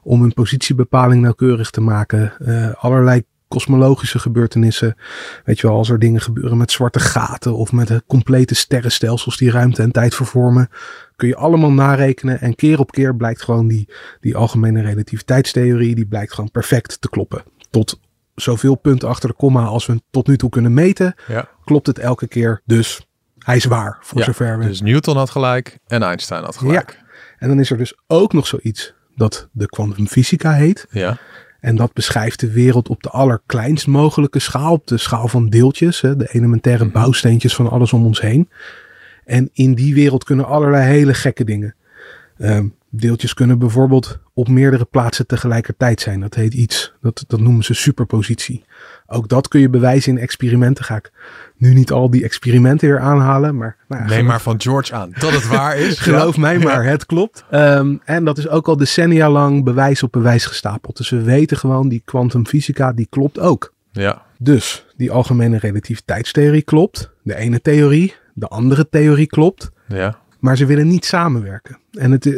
om 0.03 0.21
hun 0.21 0.33
positiebepaling 0.33 1.21
nauwkeurig 1.21 1.69
te 1.69 1.81
maken. 1.81 2.33
Eh, 2.39 2.71
allerlei 2.83 3.23
kosmologische 3.49 4.19
gebeurtenissen. 4.19 4.95
Weet 5.43 5.59
je 5.59 5.67
wel, 5.67 5.75
als 5.75 5.89
er 5.89 5.99
dingen 5.99 6.21
gebeuren 6.21 6.57
met 6.57 6.71
zwarte 6.71 6.99
gaten 6.99 7.55
of 7.55 7.71
met 7.71 8.01
complete 8.07 8.55
sterrenstelsels 8.55 9.37
die 9.37 9.51
ruimte 9.51 9.81
en 9.81 9.91
tijd 9.91 10.15
vervormen, 10.15 10.69
kun 11.15 11.27
je 11.27 11.35
allemaal 11.35 11.71
narekenen. 11.71 12.41
En 12.41 12.55
keer 12.55 12.79
op 12.79 12.91
keer 12.91 13.15
blijkt 13.15 13.41
gewoon 13.41 13.67
die, 13.67 13.89
die 14.19 14.35
algemene 14.35 14.81
relativiteitstheorie, 14.81 15.95
die 15.95 16.07
blijkt 16.07 16.33
gewoon 16.33 16.51
perfect 16.51 17.01
te 17.01 17.09
kloppen. 17.09 17.43
Tot 17.69 17.99
zoveel 18.35 18.75
punten 18.75 19.09
achter 19.09 19.29
de 19.29 19.35
komma 19.35 19.63
als 19.63 19.85
we 19.85 20.01
tot 20.09 20.27
nu 20.27 20.37
toe 20.37 20.49
kunnen 20.49 20.73
meten 20.73 21.15
Ja. 21.27 21.49
klopt 21.63 21.87
het 21.87 21.99
elke 21.99 22.27
keer. 22.27 22.61
Dus 22.65 23.07
hij 23.39 23.55
is 23.55 23.65
waar, 23.65 23.97
voor 24.01 24.19
Ja, 24.19 24.25
zover 24.25 24.59
we... 24.59 24.65
Dus 24.65 24.81
Newton 24.81 25.17
had 25.17 25.29
gelijk 25.29 25.77
en 25.87 26.03
Einstein 26.03 26.43
had 26.43 26.57
gelijk. 26.57 26.99
En 27.37 27.47
dan 27.47 27.59
is 27.59 27.71
er 27.71 27.77
dus 27.77 27.97
ook 28.07 28.33
nog 28.33 28.47
zoiets 28.47 28.93
dat 29.15 29.49
de 29.51 29.65
kwantumfysica 29.65 30.53
heet. 30.53 30.87
Ja. 30.89 31.17
En 31.59 31.75
dat 31.75 31.93
beschrijft 31.93 32.39
de 32.39 32.51
wereld 32.51 32.89
op 32.89 33.03
de 33.03 33.09
allerkleinst 33.09 33.87
mogelijke 33.87 34.39
schaal. 34.39 34.73
Op 34.73 34.87
de 34.87 34.97
schaal 34.97 35.27
van 35.27 35.49
deeltjes, 35.49 36.01
hè, 36.01 36.15
de 36.15 36.29
elementaire 36.31 36.83
Mhm. 36.83 36.93
bouwsteentjes 36.93 37.55
van 37.55 37.69
alles 37.69 37.93
om 37.93 38.05
ons 38.05 38.21
heen. 38.21 38.49
En 39.25 39.49
in 39.53 39.73
die 39.73 39.93
wereld 39.93 40.23
kunnen 40.23 40.45
allerlei 40.45 40.83
hele 40.83 41.13
gekke 41.13 41.43
dingen. 41.43 41.75
Ehm, 42.37 42.67
deeltjes 42.91 43.33
kunnen 43.33 43.59
bijvoorbeeld 43.59 44.19
op 44.33 44.47
meerdere 44.47 44.85
plaatsen 44.85 45.27
tegelijkertijd 45.27 46.01
zijn. 46.01 46.19
Dat 46.19 46.35
heet 46.35 46.53
iets, 46.53 46.93
dat, 47.01 47.23
dat 47.27 47.39
noemen 47.39 47.63
ze 47.63 47.73
superpositie. 47.73 48.63
Ook 49.07 49.27
dat 49.29 49.47
kun 49.47 49.59
je 49.59 49.69
bewijzen 49.69 50.11
in 50.11 50.21
experimenten. 50.23 50.83
Ga 50.85 50.95
ik 50.95 51.11
nu 51.57 51.73
niet 51.73 51.91
al 51.91 52.09
die 52.09 52.23
experimenten 52.23 52.87
weer 52.89 52.99
aanhalen. 52.99 53.57
Maar, 53.57 53.77
nou 53.87 54.01
ja, 54.03 54.07
Neem 54.09 54.25
maar 54.25 54.41
van 54.41 54.61
George 54.61 54.93
aan 54.95 55.11
dat 55.19 55.31
het 55.31 55.47
waar 55.47 55.77
is. 55.77 55.99
Geloof 56.09 56.35
Ja. 56.35 56.41
mij 56.41 56.59
maar, 56.59 56.83
het 56.83 57.05
klopt. 57.05 57.43
Ehm, 57.51 57.95
en 58.05 58.25
dat 58.25 58.37
is 58.37 58.47
ook 58.47 58.67
al 58.67 58.77
decennia 58.77 59.29
lang 59.29 59.63
bewijs 59.63 60.03
op 60.03 60.11
bewijs 60.11 60.45
gestapeld. 60.45 60.97
Dus 60.97 61.09
we 61.09 61.21
weten 61.21 61.57
gewoon, 61.57 61.89
die 61.89 62.01
kwantumfysica, 62.05 62.93
die 62.93 63.07
klopt 63.09 63.39
ook. 63.39 63.73
Ja. 63.91 64.21
Dus 64.37 64.85
die 64.97 65.11
algemene 65.11 65.57
relativiteitstheorie 65.57 66.61
klopt. 66.61 67.11
De 67.23 67.35
ene 67.35 67.61
theorie, 67.61 68.15
de 68.33 68.47
andere 68.47 68.89
theorie 68.89 69.27
klopt. 69.27 69.69
Ja. 69.87 70.17
Maar 70.39 70.57
ze 70.57 70.65
willen 70.65 70.87
niet 70.87 71.05
samenwerken. 71.05 71.77
En 71.91 72.11
het, 72.11 72.25
eh, 72.25 72.33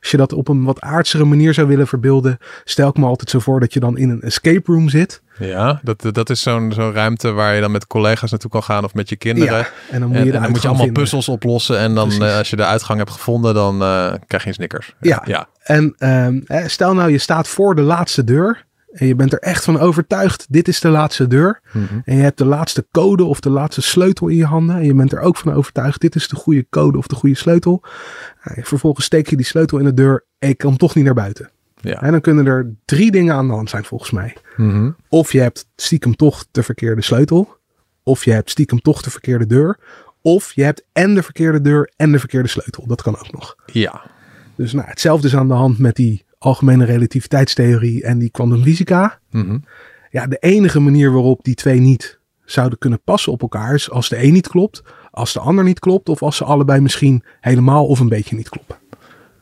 als 0.00 0.10
je 0.10 0.16
dat 0.16 0.32
op 0.32 0.48
een 0.48 0.64
wat 0.64 0.80
aardsere 0.80 1.24
manier 1.24 1.54
zou 1.54 1.66
willen 1.68 1.86
verbeelden, 1.86 2.38
stel 2.64 2.88
ik 2.88 2.96
me 2.96 3.06
altijd 3.06 3.30
zo 3.30 3.38
voor 3.38 3.60
dat 3.60 3.72
je 3.72 3.80
dan 3.80 3.98
in 3.98 4.10
een 4.10 4.22
escape 4.22 4.72
room 4.72 4.88
zit. 4.88 5.22
Ja, 5.38 5.80
dat, 5.82 6.06
dat 6.12 6.30
is 6.30 6.42
zo'n 6.42 6.72
zo'n 6.72 6.92
ruimte 6.92 7.30
waar 7.30 7.54
je 7.54 7.60
dan 7.60 7.70
met 7.70 7.86
collega's 7.86 8.30
naartoe 8.30 8.50
kan 8.50 8.62
gaan 8.62 8.84
of 8.84 8.94
met 8.94 9.08
je 9.08 9.16
kinderen. 9.16 9.58
Ja, 9.58 9.68
en 9.90 10.00
dan 10.00 10.08
moet 10.08 10.18
je, 10.18 10.24
de 10.24 10.32
en 10.32 10.42
dan 10.42 10.50
moet 10.50 10.62
je 10.62 10.68
allemaal 10.68 10.84
vinden. 10.84 11.02
puzzels 11.02 11.28
oplossen. 11.28 11.78
En 11.78 11.94
dan 11.94 12.10
eh, 12.22 12.36
als 12.36 12.50
je 12.50 12.56
de 12.56 12.64
uitgang 12.64 12.98
hebt 12.98 13.10
gevonden, 13.10 13.54
dan 13.54 13.82
eh, 13.82 14.12
krijg 14.26 14.42
je 14.42 14.48
een 14.48 14.54
Snickers. 14.54 14.94
Ja. 15.00 15.22
ja. 15.26 15.48
En 15.62 15.94
ehm, 15.98 16.40
eh, 16.46 16.66
stel 16.66 16.94
nou, 16.94 17.10
je 17.10 17.18
staat 17.18 17.48
voor 17.48 17.74
de 17.74 17.82
laatste 17.82 18.24
deur. 18.24 18.64
En 18.92 19.06
je 19.06 19.14
bent 19.14 19.32
er 19.32 19.38
echt 19.38 19.64
van 19.64 19.78
overtuigd, 19.78 20.46
dit 20.48 20.68
is 20.68 20.80
de 20.80 20.88
laatste 20.88 21.26
deur. 21.26 21.60
Mhm. 21.72 21.98
En 22.04 22.16
je 22.16 22.22
hebt 22.22 22.38
de 22.38 22.44
laatste 22.44 22.86
code 22.90 23.24
of 23.24 23.40
de 23.40 23.50
laatste 23.50 23.82
sleutel 23.82 24.28
in 24.28 24.36
je 24.36 24.44
handen. 24.44 24.76
En 24.76 24.84
je 24.84 24.94
bent 24.94 25.12
er 25.12 25.20
ook 25.20 25.36
van 25.36 25.52
overtuigd, 25.52 26.00
dit 26.00 26.14
is 26.14 26.28
de 26.28 26.36
goede 26.36 26.66
code 26.70 26.98
of 26.98 27.06
de 27.06 27.14
goede 27.14 27.34
sleutel. 27.34 27.82
Nou, 28.44 28.62
vervolgens 28.62 29.06
steek 29.06 29.30
je 29.30 29.36
die 29.36 29.46
sleutel 29.46 29.78
in 29.78 29.84
de 29.84 29.94
deur 29.94 30.24
en 30.38 30.48
je 30.48 30.54
kan 30.54 30.76
toch 30.76 30.94
niet 30.94 31.04
naar 31.04 31.14
buiten. 31.14 31.50
Ja. 31.80 32.02
En 32.02 32.10
dan 32.10 32.20
kunnen 32.20 32.46
er 32.46 32.72
drie 32.84 33.10
dingen 33.10 33.34
aan 33.34 33.46
de 33.46 33.52
hand 33.52 33.70
zijn 33.70 33.84
volgens 33.84 34.10
mij. 34.10 34.36
Mhm. 34.56 34.90
Of 35.08 35.32
je 35.32 35.40
hebt 35.40 35.68
stiekem 35.76 36.16
toch 36.16 36.44
de 36.50 36.62
verkeerde 36.62 37.02
sleutel. 37.02 37.56
Of 38.02 38.24
je 38.24 38.32
hebt 38.32 38.50
stiekem 38.50 38.80
toch 38.80 39.02
de 39.02 39.10
verkeerde 39.10 39.46
deur. 39.46 39.78
Of 40.22 40.52
je 40.52 40.62
hebt 40.62 40.84
en 40.92 41.14
de 41.14 41.22
verkeerde 41.22 41.60
deur 41.60 41.92
en 41.96 42.12
de 42.12 42.18
verkeerde 42.18 42.48
sleutel. 42.48 42.86
Dat 42.86 43.02
kan 43.02 43.18
ook 43.18 43.32
nog. 43.32 43.56
ja. 43.66 44.02
Dus 44.56 44.72
nou, 44.72 44.86
hetzelfde 44.88 45.26
is 45.26 45.36
aan 45.36 45.48
de 45.48 45.54
hand 45.54 45.78
met 45.78 45.96
die 45.96 46.24
algemene 46.40 46.84
relativiteitstheorie 46.84 48.04
en 48.04 48.18
die 48.18 48.30
kwantumfysica. 48.30 49.18
Mhm. 49.30 49.58
Ja, 50.10 50.26
de 50.26 50.36
enige 50.36 50.80
manier 50.80 51.12
waarop 51.12 51.44
die 51.44 51.54
twee 51.54 51.80
niet 51.80 52.18
zouden 52.44 52.78
kunnen 52.78 53.02
passen 53.04 53.32
op 53.32 53.42
elkaar 53.42 53.74
is 53.74 53.90
als 53.90 54.08
de 54.08 54.22
een 54.22 54.32
niet 54.32 54.48
klopt, 54.48 54.82
als 55.10 55.32
de 55.32 55.40
ander 55.40 55.64
niet 55.64 55.78
klopt 55.78 56.08
of 56.08 56.22
als 56.22 56.36
ze 56.36 56.44
allebei 56.44 56.80
misschien 56.80 57.24
helemaal 57.40 57.86
of 57.86 58.00
een 58.00 58.08
beetje 58.08 58.36
niet 58.36 58.48
kloppen. 58.48 58.76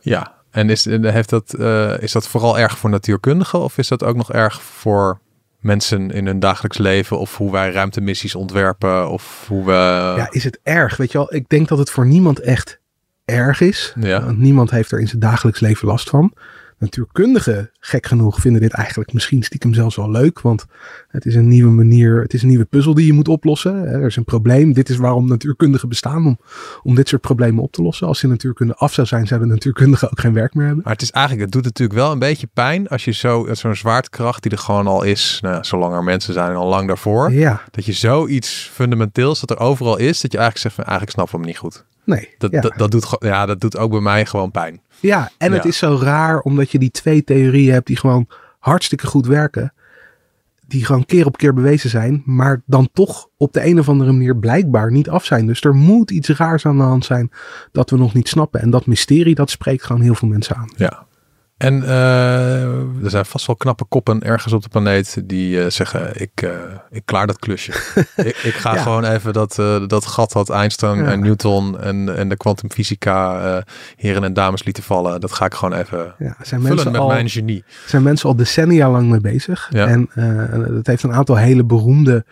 Ja, 0.00 0.34
en 0.50 0.70
is, 0.70 0.84
heeft 0.84 1.30
dat, 1.30 1.54
eh, 1.54 2.02
is 2.02 2.12
dat 2.12 2.28
vooral 2.28 2.58
erg 2.58 2.78
voor 2.78 2.90
natuurkundigen 2.90 3.60
of 3.60 3.78
is 3.78 3.88
dat 3.88 4.04
ook 4.04 4.16
nog 4.16 4.32
erg 4.32 4.62
voor 4.62 5.20
mensen 5.60 6.10
in 6.10 6.26
hun 6.26 6.40
dagelijks 6.40 6.78
leven 6.78 7.18
of 7.18 7.36
hoe 7.36 7.52
wij 7.52 7.70
ruimtemissies 7.70 8.34
ontwerpen 8.34 9.10
of 9.10 9.44
hoe 9.48 9.64
we... 9.64 9.72
Ja, 10.16 10.26
is 10.30 10.44
het 10.44 10.60
erg? 10.62 10.96
Weet 10.96 11.12
je 11.12 11.18
wel, 11.18 11.34
ik 11.34 11.48
denk 11.48 11.68
dat 11.68 11.78
het 11.78 11.90
voor 11.90 12.06
niemand 12.06 12.40
echt 12.40 12.80
erg 13.24 13.60
is. 13.60 13.94
Ja. 14.00 14.24
Want 14.24 14.38
niemand 14.38 14.70
heeft 14.70 14.92
er 14.92 15.00
in 15.00 15.08
zijn 15.08 15.20
dagelijks 15.20 15.60
leven 15.60 15.88
last 15.88 16.10
van. 16.10 16.32
Natuurkundigen, 16.78 17.70
gek 17.80 18.06
genoeg, 18.06 18.40
vinden 18.40 18.60
dit 18.60 18.72
eigenlijk 18.72 19.12
misschien 19.12 19.42
stiekem 19.42 19.74
zelfs 19.74 19.96
wel 19.96 20.10
leuk. 20.10 20.40
Want 20.40 20.66
het 21.08 21.26
is 21.26 21.34
een 21.34 21.48
nieuwe 21.48 21.70
manier, 21.70 22.22
het 22.22 22.34
is 22.34 22.42
een 22.42 22.48
nieuwe 22.48 22.64
puzzel 22.64 22.94
die 22.94 23.06
je 23.06 23.12
moet 23.12 23.28
oplossen. 23.28 23.86
Er 23.86 24.06
is 24.06 24.16
een 24.16 24.24
probleem. 24.24 24.72
Dit 24.72 24.88
is 24.88 24.96
waarom 24.96 25.28
natuurkundigen 25.28 25.88
bestaan, 25.88 26.26
om, 26.26 26.38
om 26.82 26.94
dit 26.94 27.08
soort 27.08 27.22
problemen 27.22 27.62
op 27.62 27.72
te 27.72 27.82
lossen. 27.82 28.06
Als 28.06 28.20
die 28.20 28.30
natuurkunde 28.30 28.74
af 28.74 28.92
zou 28.92 29.06
zijn, 29.06 29.26
zouden 29.26 29.48
natuurkundigen 29.48 30.10
ook 30.10 30.20
geen 30.20 30.32
werk 30.32 30.54
meer 30.54 30.66
hebben. 30.66 30.84
Maar 30.84 30.92
het 30.92 31.02
is 31.02 31.10
eigenlijk, 31.10 31.44
het 31.44 31.52
doet 31.52 31.64
natuurlijk 31.64 31.98
wel 31.98 32.12
een 32.12 32.18
beetje 32.18 32.48
pijn 32.54 32.88
als 32.88 33.04
je 33.04 33.12
zo, 33.12 33.48
zo'n 33.52 33.74
zwaartekracht 33.74 34.42
die 34.42 34.52
er 34.52 34.58
gewoon 34.58 34.86
al 34.86 35.02
is, 35.02 35.38
nou, 35.42 35.54
ja, 35.54 35.62
zolang 35.62 35.94
er 35.94 36.04
mensen 36.04 36.32
zijn 36.32 36.56
al 36.56 36.68
lang 36.68 36.86
daarvoor, 36.86 37.32
Ja, 37.32 37.62
dat 37.70 37.84
je 37.84 37.92
zoiets 37.92 38.70
fundamenteels 38.72 39.40
dat 39.40 39.50
er 39.50 39.58
overal 39.58 39.96
is, 39.96 40.20
dat 40.20 40.32
je 40.32 40.38
eigenlijk 40.38 40.58
zegt 40.58 40.74
van 40.74 40.84
eigenlijk 40.84 41.12
snap 41.12 41.26
ik 41.26 41.32
hem 41.32 41.42
niet 41.42 41.58
goed. 41.58 41.84
Nee. 42.08 42.34
Dat, 42.38 42.50
ja. 42.50 42.60
dat, 42.60 42.72
dat 42.76 42.90
doet, 42.90 43.16
ja, 43.18 43.46
dat 43.46 43.60
doet 43.60 43.76
ook 43.76 43.90
bij 43.90 44.00
mij 44.00 44.26
gewoon 44.26 44.50
pijn. 44.50 44.80
Ja, 45.00 45.30
en 45.38 45.52
het 45.52 45.64
is 45.64 45.78
zo 45.78 45.98
raar 46.02 46.40
omdat 46.40 46.70
je 46.70 46.78
die 46.78 46.90
twee 46.90 47.24
theorieën 47.24 47.72
hebt 47.72 47.86
die 47.86 47.96
gewoon 47.96 48.28
hartstikke 48.58 49.06
goed 49.06 49.26
werken. 49.26 49.72
Die 50.66 50.84
gewoon 50.84 51.06
keer 51.06 51.26
op 51.26 51.36
keer 51.36 51.54
bewezen 51.54 51.90
zijn, 51.90 52.22
maar 52.24 52.62
dan 52.66 52.88
toch 52.92 53.28
op 53.36 53.52
de 53.52 53.66
een 53.66 53.78
of 53.78 53.88
andere 53.88 54.12
manier 54.12 54.36
blijkbaar 54.36 54.90
niet 54.92 55.08
af 55.08 55.24
zijn. 55.24 55.46
Dus 55.46 55.60
er 55.60 55.74
moet 55.74 56.10
iets 56.10 56.28
raars 56.28 56.66
aan 56.66 56.76
de 56.76 56.82
hand 56.82 57.04
zijn 57.04 57.30
dat 57.72 57.90
we 57.90 57.96
nog 57.96 58.14
niet 58.14 58.28
snappen. 58.28 58.60
En 58.60 58.70
dat 58.70 58.86
mysterie, 58.86 59.34
dat 59.34 59.50
spreekt 59.50 59.84
gewoon 59.84 60.02
heel 60.02 60.14
veel 60.14 60.28
mensen 60.28 60.56
aan. 60.56 60.70
Ja. 60.76 61.06
En 61.58 61.82
eh, 61.82 62.62
er 63.04 63.10
zijn 63.10 63.24
vast 63.24 63.46
wel 63.46 63.56
knappe 63.56 63.84
koppen 63.84 64.22
ergens 64.22 64.52
op 64.52 64.62
de 64.62 64.68
planeet 64.68 65.22
die 65.24 65.62
eh, 65.64 65.70
zeggen: 65.70 66.20
ik, 66.20 66.30
eh, 66.42 66.50
ik 66.90 67.02
klaar 67.04 67.26
dat 67.26 67.38
klusje. 67.38 67.72
ik, 68.16 68.36
ik 68.36 68.54
ga 68.54 68.74
Ja. 68.74 68.82
gewoon 68.82 69.04
even 69.04 69.32
dat, 69.32 69.54
dat 69.86 70.06
gat 70.06 70.32
wat 70.32 70.50
Einstein 70.50 70.98
Ja. 70.98 71.10
en 71.10 71.20
Newton 71.20 71.80
en, 71.80 72.16
en 72.16 72.28
de 72.28 72.36
kwantumfysica 72.36 73.64
heren 73.96 74.24
en 74.24 74.32
dames 74.32 74.64
lieten 74.64 74.82
vallen. 74.82 75.20
Dat 75.20 75.32
ga 75.32 75.44
ik 75.44 75.54
gewoon 75.54 75.78
even 75.78 76.14
Ja, 76.18 76.36
zijn 76.42 76.62
vullen 76.62 76.92
met 76.92 77.00
al, 77.00 77.06
mijn 77.08 77.28
genie. 77.28 77.64
zijn 77.86 78.02
mensen 78.02 78.28
al 78.28 78.36
decennia 78.36 78.90
lang 78.90 79.08
mee 79.10 79.20
bezig. 79.20 79.68
Ja. 79.70 79.86
En 79.86 80.08
het 80.74 80.86
heeft 80.86 81.02
een 81.02 81.12
aantal 81.14 81.36
hele 81.36 81.64
beroemde 81.64 82.24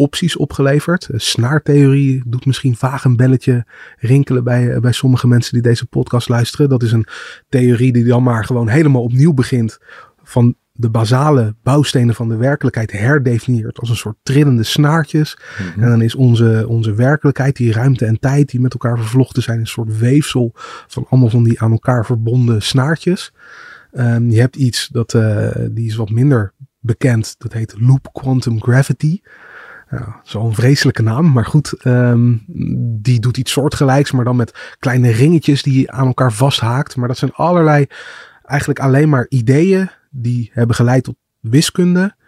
opties 0.00 0.36
opgeleverd. 0.36 1.06
De 1.06 1.18
snaartheorie 1.18 2.22
doet 2.26 2.46
misschien 2.46 2.76
vaag 2.76 3.04
een 3.04 3.16
belletje 3.16 3.66
rinkelen 3.96 4.44
bij, 4.44 4.74
eh, 4.74 4.80
bij 4.80 4.92
sommige 4.92 5.28
mensen 5.28 5.52
die 5.52 5.62
deze 5.62 5.86
podcast 5.86 6.28
luisteren. 6.28 6.68
Dat 6.68 6.82
is 6.82 6.92
een 6.92 7.06
theorie 7.48 7.92
die 7.92 8.04
dan 8.04 8.22
maar 8.22 8.44
gewoon 8.44 8.68
helemaal 8.68 9.02
opnieuw 9.02 9.32
begint 9.32 9.78
van 10.22 10.54
de 10.72 10.90
basale 10.90 11.54
bouwstenen 11.62 12.14
van 12.14 12.28
de 12.28 12.36
werkelijkheid 12.36 12.92
herdefinieert 12.92 13.78
als 13.78 13.88
een 13.90 13.96
soort 13.96 14.16
trillende 14.22 14.62
snaartjes. 14.62 15.38
Mhm. 15.58 15.82
En 15.82 15.88
dan 15.88 16.02
is 16.02 16.14
onze, 16.14 16.64
onze 16.68 16.94
werkelijkheid, 16.94 17.56
die 17.56 17.72
ruimte 17.72 18.06
en 18.06 18.18
tijd 18.18 18.50
die 18.50 18.60
met 18.60 18.72
elkaar 18.72 18.98
vervlochten 18.98 19.42
zijn, 19.42 19.60
een 19.60 19.66
soort 19.66 19.98
weefsel 19.98 20.52
van 20.86 21.06
allemaal 21.08 21.30
van 21.30 21.42
die 21.42 21.60
aan 21.60 21.72
elkaar 21.72 22.06
verbonden 22.06 22.62
snaartjes. 22.62 23.32
Ehm, 23.92 24.30
je 24.30 24.40
hebt 24.40 24.56
iets 24.56 24.88
dat 24.88 25.14
eh, 25.14 25.48
die 25.70 25.86
is 25.86 25.96
wat 25.96 26.10
minder 26.10 26.52
bekend. 26.80 27.34
Dat 27.38 27.52
heet 27.52 27.74
Loop 27.78 28.08
Quantum 28.12 28.62
Gravity. 28.62 29.20
Ja, 29.90 30.20
een 30.32 30.54
vreselijke 30.54 31.02
naam, 31.02 31.32
maar 31.32 31.44
goed. 31.44 31.72
ehm, 31.72 32.36
die 33.00 33.20
doet 33.20 33.36
iets 33.36 33.52
soortgelijks, 33.52 34.12
maar 34.12 34.24
dan 34.24 34.36
met 34.36 34.74
kleine 34.78 35.10
ringetjes 35.10 35.62
die 35.62 35.80
je 35.80 35.90
aan 35.90 36.06
elkaar 36.06 36.32
vasthaakt. 36.32 36.96
Maar 36.96 37.08
dat 37.08 37.18
zijn 37.18 37.32
allerlei, 37.32 37.86
eigenlijk 38.42 38.80
alleen 38.80 39.08
maar 39.08 39.26
ideeën 39.28 39.90
die 40.10 40.50
hebben 40.52 40.76
geleid 40.76 41.04
tot 41.04 41.16
wiskunde. 41.40 42.18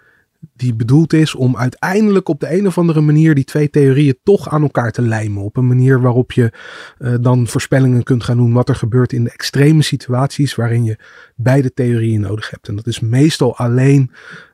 Die 0.57 0.75
bedoeld 0.75 1.13
is 1.13 1.35
om 1.35 1.57
uiteindelijk 1.57 2.29
op 2.29 2.41
de 2.41 2.59
een 2.59 2.67
of 2.67 2.79
andere 2.79 3.01
manier 3.01 3.35
die 3.35 3.45
twee 3.45 3.71
theorieën 3.71 4.19
toch 4.23 4.49
aan 4.49 4.63
elkaar 4.63 4.93
te 4.93 5.03
lijmen. 5.03 5.43
Op 5.43 5.57
een 5.57 5.67
manier 5.67 6.01
waarop 6.01 6.33
je 6.33 6.53
eh, 6.99 7.15
dan 7.21 7.47
voorspellingen 7.47 8.03
kunt 8.03 8.25
gaan 8.25 8.37
doen 8.37 8.53
wat 8.53 8.69
er 8.69 8.75
gebeurt 8.75 9.13
in 9.13 9.25
de 9.25 9.31
extreme 9.31 9.83
situaties 9.83 10.55
waarin 10.55 10.85
je 10.85 10.99
beide 11.37 11.73
theorieën 11.73 12.21
nodig 12.21 12.51
hebt. 12.51 12.69
En 12.69 12.77
dat 12.77 12.87
is 12.87 13.01
meestal 13.01 13.57
alleen 13.57 14.11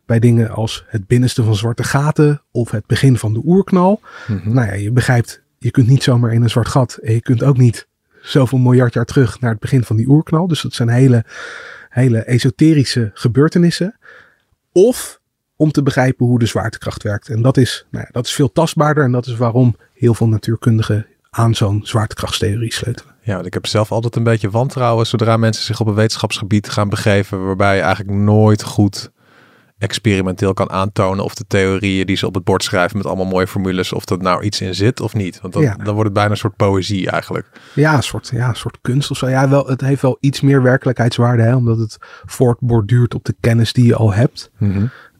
bij 0.08 0.18
dingen 0.18 0.50
als 0.50 0.84
het 0.86 1.06
binnenste 1.06 1.42
van 1.42 1.56
zwarte 1.56 1.84
gaten 1.84 2.42
of 2.50 2.70
het 2.70 2.86
begin 2.86 3.18
van 3.18 3.32
de 3.32 3.42
oerknal. 3.44 4.00
Mhm. 4.26 4.52
Nou 4.52 4.66
ja, 4.66 4.72
je 4.72 4.90
begrijpt, 4.90 5.42
je 5.58 5.70
kunt 5.70 5.86
niet 5.86 6.02
zomaar 6.02 6.32
in 6.32 6.42
een 6.42 6.50
zwart 6.50 6.68
gat 6.68 6.96
en 7.02 7.12
je 7.12 7.20
kunt 7.20 7.42
ook 7.42 7.56
niet 7.56 7.86
zoveel 8.22 8.58
miljard 8.58 8.94
jaar 8.94 9.04
terug 9.04 9.40
naar 9.40 9.50
het 9.50 9.60
begin 9.60 9.84
van 9.84 9.96
die 9.96 10.08
oerknal. 10.08 10.48
Dus 10.48 10.62
dat 10.62 10.72
zijn 10.72 10.88
hele, 10.88 11.24
hele 11.88 12.18
esoterische 12.18 13.10
gebeurtenissen. 13.14 13.98
Of 14.72 15.20
om 15.56 15.70
te 15.70 15.82
begrijpen 15.82 16.26
hoe 16.26 16.38
de 16.38 16.46
zwaartekracht 16.46 17.02
werkt. 17.02 17.28
En 17.28 17.42
dat 17.42 17.56
is, 17.56 17.86
nou 17.90 18.04
ja, 18.04 18.10
dat 18.12 18.26
is 18.26 18.32
veel 18.32 18.52
tastbaarder 18.52 19.04
en 19.04 19.12
dat 19.12 19.26
is 19.26 19.36
waarom 19.36 19.76
heel 19.94 20.14
veel 20.14 20.28
natuurkundigen 20.28 21.06
aan 21.30 21.54
zo'n 21.54 21.80
zwaartekrachtstheorie 21.84 22.72
sleutelen. 22.72 23.14
Ja, 23.22 23.42
ik 23.42 23.54
heb 23.54 23.66
zelf 23.66 23.92
altijd 23.92 24.16
een 24.16 24.22
beetje 24.22 24.50
wantrouwen 24.50 25.06
zodra 25.06 25.36
mensen 25.36 25.64
zich 25.64 25.80
op 25.80 25.86
een 25.86 25.94
wetenschapsgebied 25.94 26.68
gaan 26.68 26.88
begeven 26.88 27.44
waarbij 27.44 27.76
je 27.76 27.82
eigenlijk 27.82 28.18
nooit 28.18 28.62
goed 28.62 29.10
experimenteel 29.78 30.54
kan 30.54 30.70
aantonen 30.70 31.24
of 31.24 31.34
de 31.34 31.44
theorieën 31.46 32.06
die 32.06 32.16
ze 32.16 32.26
op 32.26 32.34
het 32.34 32.44
bord 32.44 32.62
schrijven 32.62 32.96
met 32.96 33.06
allemaal 33.06 33.26
mooie 33.26 33.46
formules, 33.46 33.92
of 33.92 34.04
dat 34.04 34.22
nou 34.22 34.42
iets 34.42 34.60
in 34.60 34.74
zit 34.74 35.00
of 35.00 35.14
niet. 35.14 35.40
Want 35.40 35.52
dan, 35.54 35.62
Ja. 35.62 35.74
dan 35.74 35.86
wordt 35.94 36.04
het 36.04 36.12
bijna 36.12 36.30
een 36.30 36.36
soort 36.36 36.56
poëzie 36.56 37.10
eigenlijk. 37.10 37.46
Ja, 37.74 37.96
een 37.96 38.02
soort, 38.02 38.28
ja, 38.32 38.48
een 38.48 38.56
soort 38.56 38.78
kunst 38.82 39.10
of 39.10 39.16
zo. 39.16 39.28
Ja, 39.28 39.48
wel, 39.48 39.66
het 39.66 39.80
heeft 39.80 40.02
wel 40.02 40.16
iets 40.20 40.40
meer 40.40 40.62
werkelijkheidswaarde, 40.62 41.42
hè, 41.42 41.54
omdat 41.56 41.78
het 41.78 41.96
voortborduurt 42.26 43.14
op 43.14 43.24
de 43.24 43.34
kennis 43.40 43.72
die 43.72 43.86
je 43.86 43.94
al 43.94 44.12
hebt. 44.14 44.50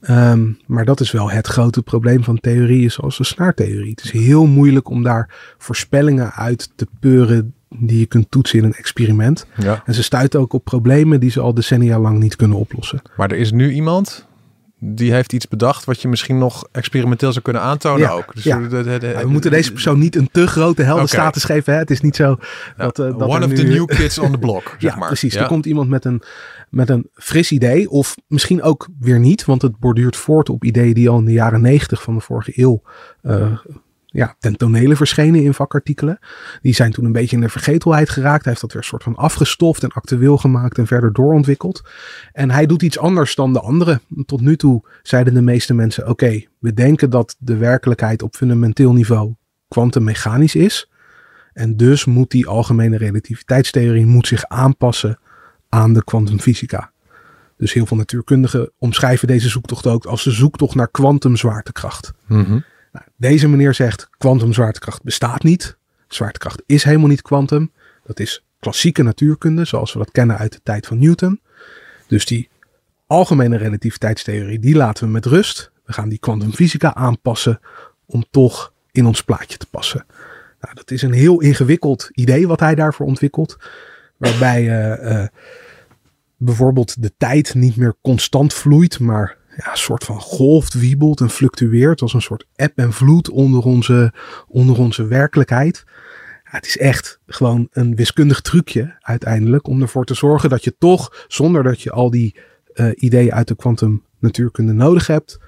Ehm, 0.01 0.47
maar 0.67 0.85
dat 0.85 1.01
is 1.01 1.11
wel 1.11 1.31
het 1.31 1.47
grote 1.47 1.83
probleem 1.83 2.25
van 2.25 2.39
theorieën 2.41 2.91
zoals 2.91 3.17
de 3.17 3.25
snaartheorie. 3.25 3.91
Het 3.91 4.05
is 4.05 4.11
heel 4.11 4.47
moeilijk 4.47 4.89
om 4.89 5.03
daar 5.03 5.55
voorspellingen 5.59 6.33
uit 6.33 6.71
te 6.77 6.87
peuren 7.01 7.53
die 7.69 7.99
je 7.99 8.07
kunt 8.07 8.31
toetsen 8.31 8.59
in 8.59 8.65
een 8.65 8.75
experiment. 8.75 9.47
Ja. 9.57 9.83
En 9.85 9.95
ze 9.95 10.03
stuiten 10.03 10.41
ook 10.41 10.53
op 10.53 10.65
problemen 10.65 11.21
die 11.21 11.31
ze 11.31 11.41
al 11.41 11.55
decennia 11.55 11.99
lang 11.99 12.19
niet 12.19 12.37
kunnen 12.37 12.57
oplossen. 12.59 13.03
Maar 13.17 13.31
er 13.31 13.39
is 13.39 13.53
nu 13.53 13.73
iemand 13.73 14.27
die 14.81 15.13
heeft 15.13 15.33
iets 15.33 15.49
bedacht 15.49 15.85
wat 15.85 16.03
je 16.03 16.09
misschien 16.09 16.39
nog 16.39 16.69
experimenteel 16.73 17.33
zou 17.33 17.45
kunnen 17.45 17.63
aantonen 17.63 18.01
Ja, 18.01 18.11
ook. 18.11 18.35
Dus 18.35 18.45
ja. 18.45 18.59
de- 18.59 18.69
de- 18.83 18.99
de- 18.99 19.07
Ja, 19.07 19.21
we 19.23 19.29
moeten 19.29 19.51
deze 19.51 19.73
persoon 19.73 19.99
niet 19.99 20.17
een 20.17 20.29
te 20.33 20.47
grote 20.47 20.83
heldenstatus 20.83 21.45
geven. 21.45 21.73
Hè? 21.73 21.79
Het 21.79 21.91
is 21.91 22.01
niet 22.01 22.17
zo 22.17 22.39
dat, 22.77 22.99
eh, 22.99 23.05
dat 23.19 23.29
One 23.29 23.45
of 23.45 23.51
nu- 23.51 23.55
the 23.57 23.63
new 23.63 23.87
kids 23.97 24.19
on 24.19 24.31
the 24.31 24.39
block, 24.39 24.77
zeg 24.79 24.93
Ja, 24.93 24.97
maar. 24.99 25.07
precies. 25.07 25.35
Er 25.35 25.47
komt 25.47 25.67
iemand 25.67 25.89
met 25.89 26.05
een, 26.05 26.23
met 26.71 26.89
een 26.89 27.09
fris 27.15 27.53
idee. 27.53 27.91
Of 27.91 28.15
misschien 28.27 28.63
ook 28.63 28.89
weer 29.01 29.19
niet. 29.19 29.45
Want 29.45 29.63
het 29.63 29.79
borduurt 29.79 30.17
voort 30.17 30.49
op 30.49 30.65
ideeën 30.65 30.95
die 30.95 31.09
al 31.09 31.19
in 31.19 31.25
de 31.25 31.33
jaren 31.33 31.61
negentig 31.61 32.03
van 32.03 32.15
de 32.15 32.21
vorige 32.21 32.53
eeuw... 32.55 32.83
eh, 33.23 33.59
ja, 34.19 34.37
ten 34.39 34.57
tonele 34.57 34.97
verschenen 34.97 35.43
in 35.43 35.55
vakartikelen. 35.55 36.19
Die 36.63 36.75
zijn 36.75 36.93
toen 36.93 37.05
een 37.05 37.13
beetje 37.13 37.37
in 37.37 37.43
de 37.43 37.49
vergetelheid 37.49 38.09
geraakt. 38.09 38.43
Hij 38.45 38.53
heeft 38.53 38.61
dat 38.61 38.73
weer 38.73 38.83
een 38.83 38.89
soort 38.89 39.03
van 39.03 39.17
afgestoft 39.17 39.83
en 39.83 39.91
actueel 39.91 40.39
gemaakt 40.39 40.79
en 40.79 40.87
verder 40.87 41.13
doorontwikkeld. 41.13 41.89
En 42.33 42.51
hij 42.51 42.67
doet 42.67 42.83
iets 42.83 42.99
anders 42.99 43.35
dan 43.35 43.53
de 43.53 43.61
anderen. 43.61 44.01
Tot 44.27 44.41
nu 44.41 44.57
toe 44.57 44.89
zeiden 45.03 45.35
de 45.35 45.43
meeste 45.43 45.75
mensen: 45.75 46.09
oké, 46.09 46.43
we 46.59 46.75
denken 46.75 47.11
dat 47.11 47.37
de 47.39 47.57
werkelijkheid 47.57 48.23
op 48.23 48.35
fundamenteel 48.35 48.93
niveau 48.93 49.35
kwantummechanisch 49.69 50.55
is. 50.55 50.91
En 51.53 51.77
dus 51.77 52.05
moet 52.05 52.31
die 52.31 52.47
algemene 52.47 52.97
relativiteitstheorie 52.97 54.07
moet 54.07 54.27
zich 54.27 54.45
aanpassen 54.45 55.19
aan 55.69 55.93
de 55.93 56.05
kwantumfysica. 56.05 56.93
Dus 57.57 57.73
heel 57.73 57.87
veel 57.87 57.97
natuurkundigen 57.97 58.71
omschrijven 58.79 59.29
deze 59.29 59.49
zoektocht 59.49 59.87
ook 59.87 60.07
als 60.07 60.25
de 60.25 60.31
zoektocht 60.31 60.75
naar 60.75 60.91
kwantumzwaartekracht. 60.91 62.13
Mhm. 62.27 62.59
Nou, 62.99 63.11
deze 63.17 63.49
meneer 63.49 63.75
zegt 63.75 64.09
kwantumzwaartekracht 64.19 65.03
bestaat 65.03 65.43
niet. 65.43 65.77
Zwaartekracht 66.09 66.63
is 66.67 66.85
helemaal 66.85 67.09
niet 67.09 67.23
kwantum. 67.23 67.73
Dat 68.05 68.21
is 68.21 68.45
klassieke 68.61 69.03
natuurkunde 69.03 69.65
zoals 69.65 69.93
we 69.93 69.99
dat 69.99 70.11
kennen 70.11 70.39
uit 70.39 70.53
de 70.53 70.61
tijd 70.63 70.87
van 70.87 70.99
Newton. 70.99 71.41
Dus 72.07 72.27
die 72.27 72.49
algemene 73.07 73.57
relativiteitstheorie 73.57 74.59
die 74.59 74.75
laten 74.75 75.05
we 75.05 75.11
met 75.11 75.27
rust. 75.27 75.71
We 75.85 75.93
gaan 75.93 76.09
die 76.09 76.19
kwantumfysica 76.19 76.95
aanpassen 76.95 77.61
om 78.07 78.25
toch 78.31 78.73
in 78.93 79.07
ons 79.07 79.23
plaatje 79.23 79.59
te 79.59 79.67
passen. 79.71 80.07
Nou, 80.61 80.75
dat 80.75 80.91
is 80.91 81.03
een 81.03 81.13
heel 81.13 81.41
ingewikkeld 81.41 82.09
idee 82.13 82.49
wat 82.49 82.61
hij 82.61 82.75
daarvoor 82.75 83.07
ontwikkelt. 83.07 83.57
Waarbij 84.17 84.69
eh, 84.69 85.23
eh, 85.23 85.29
bijvoorbeeld 86.37 87.03
de 87.03 87.13
tijd 87.17 87.55
niet 87.55 87.77
meer 87.77 87.95
constant 88.03 88.55
vloeit, 88.55 88.99
maar 88.99 89.38
ja, 89.65 89.71
een 89.71 89.77
soort 89.77 90.05
van 90.05 90.21
golft, 90.21 90.75
wiebelt 90.75 91.21
en 91.21 91.31
fluctueert 91.31 92.03
als 92.03 92.15
een 92.15 92.23
soort 92.23 92.47
eb 92.55 92.79
en 92.79 92.93
vloed 92.93 93.31
onder 93.31 93.63
onze, 93.65 94.13
onder 94.49 94.79
onze 94.79 95.07
werkelijkheid. 95.07 95.85
Ja, 96.45 96.51
het 96.51 96.67
is 96.67 96.79
echt 96.79 97.21
gewoon 97.27 97.69
een 97.71 97.97
wiskundig 97.97 98.41
trucje 98.41 98.97
uiteindelijk 99.01 99.67
om 99.67 99.83
ervoor 99.83 100.05
te 100.05 100.15
zorgen 100.15 100.49
dat 100.51 100.65
je 100.65 100.77
toch, 100.79 101.25
zonder 101.29 101.63
dat 101.63 101.81
je 101.81 101.91
al 101.91 102.11
die 102.11 102.37
uh, 102.75 102.91
ideeën 102.95 103.33
uit 103.33 103.49
de 103.49 103.57
kwantum 103.57 104.05
natuurkunde 104.19 104.73
nodig 104.73 105.07
hebt, 105.07 105.39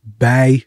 bij 0.00 0.66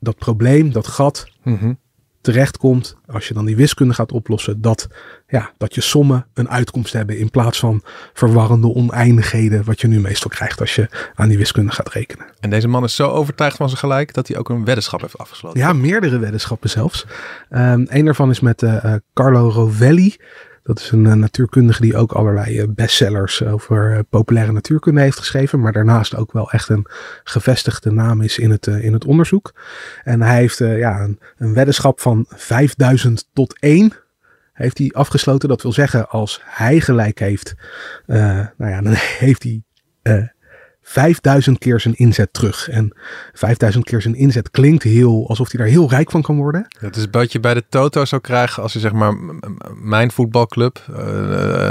dat 0.00 0.16
probleem, 0.16 0.72
dat 0.72 0.86
gat, 0.86 1.30
Mhm. 1.42 1.72
Terechtkomt, 2.20 2.96
als 3.06 3.28
je 3.28 3.34
dan 3.34 3.44
die 3.44 3.56
wiskunde 3.56 3.94
gaat 3.94 4.12
oplossen, 4.12 4.60
dat, 4.60 4.88
ja, 5.28 5.52
dat 5.58 5.74
je 5.74 5.80
sommen 5.80 6.26
een 6.34 6.50
uitkomst 6.50 6.92
hebben 6.92 7.18
in 7.18 7.30
plaats 7.30 7.58
van 7.58 7.82
verwarrende 8.12 8.74
oneindigheden, 8.74 9.64
wat 9.64 9.80
je 9.80 9.88
nu 9.88 10.00
meestal 10.00 10.30
krijgt 10.30 10.60
als 10.60 10.74
je 10.74 10.88
aan 11.14 11.28
die 11.28 11.38
wiskunde 11.38 11.72
gaat 11.72 11.92
rekenen. 11.92 12.26
En 12.40 12.50
deze 12.50 12.68
man 12.68 12.84
is 12.84 12.94
zo 12.94 13.08
overtuigd 13.08 13.56
van 13.56 13.68
zijn 13.68 13.80
gelijk 13.80 14.14
dat 14.14 14.28
hij 14.28 14.36
ook 14.36 14.48
een 14.48 14.64
weddenschap 14.64 15.00
heeft 15.00 15.18
afgesloten. 15.18 15.60
Ja, 15.60 15.72
meerdere 15.72 16.18
weddenschappen 16.18 16.70
zelfs. 16.70 17.06
Um, 17.50 17.86
een 17.88 18.04
daarvan 18.04 18.30
is 18.30 18.40
met 18.40 18.62
uh, 18.62 18.94
Carlo 19.14 19.48
Rovelli. 19.48 20.16
Dat 20.68 20.78
is 20.78 20.90
een 20.90 21.04
uh, 21.04 21.12
natuurkundige 21.12 21.80
die 21.80 21.96
ook 21.96 22.12
allerlei 22.12 22.60
uh, 22.60 22.68
bestsellers 22.68 23.44
over 23.44 23.92
uh, 23.92 23.98
populaire 24.08 24.52
natuurkunde 24.52 25.00
heeft 25.00 25.18
geschreven. 25.18 25.60
Maar 25.60 25.72
daarnaast 25.72 26.16
ook 26.16 26.32
wel 26.32 26.50
echt 26.50 26.68
een 26.68 26.86
gevestigde 27.24 27.92
naam 27.92 28.20
is 28.20 28.38
in 28.38 28.50
het, 28.50 28.66
in 28.66 28.92
het 28.92 29.04
onderzoek. 29.04 29.54
En 30.04 30.22
hij 30.22 30.36
heeft 30.36 30.58
ja, 30.58 31.00
een, 31.00 31.20
een, 31.38 31.54
weddenschap 31.54 32.00
van 32.00 32.24
5000 32.28 33.28
tot 33.32 33.58
1 33.58 33.92
heeft 34.52 34.78
hij 34.78 34.90
afgesloten. 34.92 35.48
Dat 35.48 35.62
wil 35.62 35.72
zeggen, 35.72 36.08
als 36.08 36.40
hij 36.44 36.80
gelijk 36.80 37.18
heeft, 37.18 37.54
nou 38.06 38.50
ja, 38.56 38.80
dan 38.80 38.92
heeft 39.24 39.42
hij 39.42 39.62
5000 40.88 41.58
keer 41.58 41.80
zijn 41.80 41.94
inzet 41.94 42.32
terug. 42.32 42.68
En 42.68 42.92
5000 43.32 43.84
keer 43.84 44.02
zijn 44.02 44.14
inzet 44.14 44.50
klinkt 44.50 44.82
heel 44.82 45.28
alsof 45.28 45.50
hij 45.50 45.60
daar 45.60 45.70
heel 45.70 45.88
rijk 45.88 46.10
van 46.10 46.22
kan 46.22 46.36
worden. 46.36 46.66
Het 46.78 46.96
is 46.96 47.06
wat 47.10 47.32
je 47.32 47.40
bij 47.40 47.54
de 47.54 47.64
Toto 47.68 48.04
zou 48.04 48.20
krijgen 48.20 48.62
als 48.62 48.72
je 48.72 48.78
zeg 48.78 48.92
maar 48.92 49.16
mijn 49.74 50.10
voetbalclub, 50.10 50.84
uh, 50.90 51.70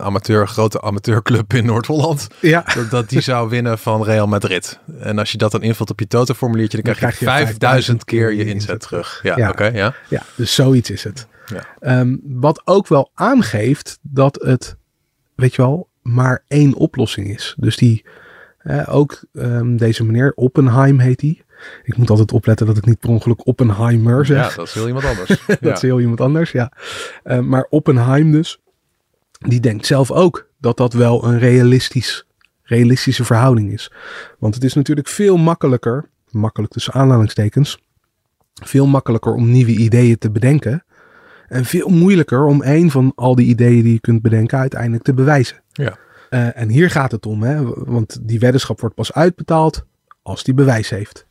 amateur, 0.00 0.48
grote 0.48 0.80
amateurclub 0.80 1.54
in 1.54 1.66
Noord-Holland, 1.66 2.28
ja. 2.40 2.64
dat, 2.74 2.90
dat, 2.90 3.08
die 3.08 3.20
zou 3.20 3.48
winnen 3.48 3.78
van 3.78 4.02
Real 4.02 4.26
Madrid. 4.26 4.78
En 5.00 5.18
als 5.18 5.32
je 5.32 5.38
dat 5.38 5.50
dan 5.50 5.62
invult 5.62 5.90
op 5.90 6.00
je 6.00 6.06
Toto-formuliertje, 6.06 6.76
dan, 6.76 6.86
dan, 6.86 6.94
krijg 6.94 7.18
je, 7.18 7.24
5000 7.24 8.04
keer 8.04 8.32
je 8.32 8.44
inzet 8.44 8.80
terug. 8.80 9.20
Ja, 9.22 9.36
ja. 9.36 9.48
oké, 9.48 9.66
okay, 9.66 9.78
ja. 9.78 9.94
Ja, 10.08 10.22
dus 10.34 10.54
zoiets 10.54 10.90
is 10.90 11.04
het. 11.04 11.26
Ja. 11.46 11.98
Um, 12.00 12.20
wat 12.24 12.62
ook 12.64 12.88
wel 12.88 13.10
aangeeft 13.14 13.98
dat 14.02 14.38
het, 14.42 14.76
weet 15.34 15.54
je 15.54 15.62
wel, 15.62 15.88
maar 16.02 16.44
één 16.48 16.74
oplossing 16.74 17.28
is. 17.28 17.54
Dus 17.58 17.76
die 17.76 18.04
uh, 18.68 18.94
ook 18.94 19.24
um, 19.32 19.76
deze 19.76 20.04
meneer, 20.04 20.32
Oppenheim 20.34 20.98
heet 20.98 21.20
hij. 21.20 21.42
Ik 21.82 21.96
moet 21.96 22.10
altijd 22.10 22.32
opletten 22.32 22.66
dat 22.66 22.76
ik 22.76 22.86
niet 22.86 22.98
per 22.98 23.08
ongeluk 23.08 23.46
Oppenheimer 23.46 24.26
zeg. 24.26 24.48
Ja, 24.50 24.56
dat 24.56 24.66
is 24.66 24.74
heel 24.74 24.86
iemand 24.86 25.04
anders. 25.04 25.28
dat 25.46 25.58
ja. 25.60 25.72
is 25.72 25.82
heel 25.82 26.00
iemand 26.00 26.20
anders, 26.20 26.52
ja. 26.52 26.72
Uh, 27.24 27.38
maar 27.38 27.66
Oppenheim 27.70 28.32
dus, 28.32 28.60
die 29.38 29.60
denkt 29.60 29.86
zelf 29.86 30.10
ook 30.10 30.48
dat 30.58 30.76
dat 30.76 30.92
wel 30.92 31.24
een 31.24 31.38
realistisch, 31.38 32.26
realistische 32.62 33.24
verhouding 33.24 33.72
is. 33.72 33.92
Want 34.38 34.54
het 34.54 34.64
is 34.64 34.74
natuurlijk 34.74 35.08
veel 35.08 35.36
makkelijker, 35.36 36.10
makkelijk 36.30 36.72
tussen 36.72 36.92
aanhalingstekens, 36.92 37.78
veel 38.64 38.86
makkelijker 38.86 39.34
om 39.34 39.50
nieuwe 39.50 39.72
ideeën 39.72 40.18
te 40.18 40.30
bedenken. 40.30 40.82
En 41.48 41.64
veel 41.64 41.88
moeilijker 41.88 42.44
om 42.44 42.62
een 42.62 42.90
van 42.90 43.12
al 43.14 43.34
die 43.34 43.46
ideeën 43.46 43.82
die 43.82 43.92
je 43.92 44.00
kunt 44.00 44.22
bedenken 44.22 44.58
uiteindelijk 44.58 45.02
te 45.02 45.14
bewijzen. 45.14 45.62
Ja. 45.72 45.98
Uh, 46.30 46.60
en 46.60 46.68
hier 46.68 46.90
gaat 46.90 47.12
het 47.12 47.26
om, 47.26 47.42
hè? 47.42 47.62
want 47.84 48.18
die 48.22 48.38
weddenschap 48.38 48.80
wordt 48.80 48.94
pas 48.94 49.12
uitbetaald 49.12 49.86
als 50.22 50.44
die 50.44 50.54
bewijs 50.54 50.90
heeft. 50.90 51.26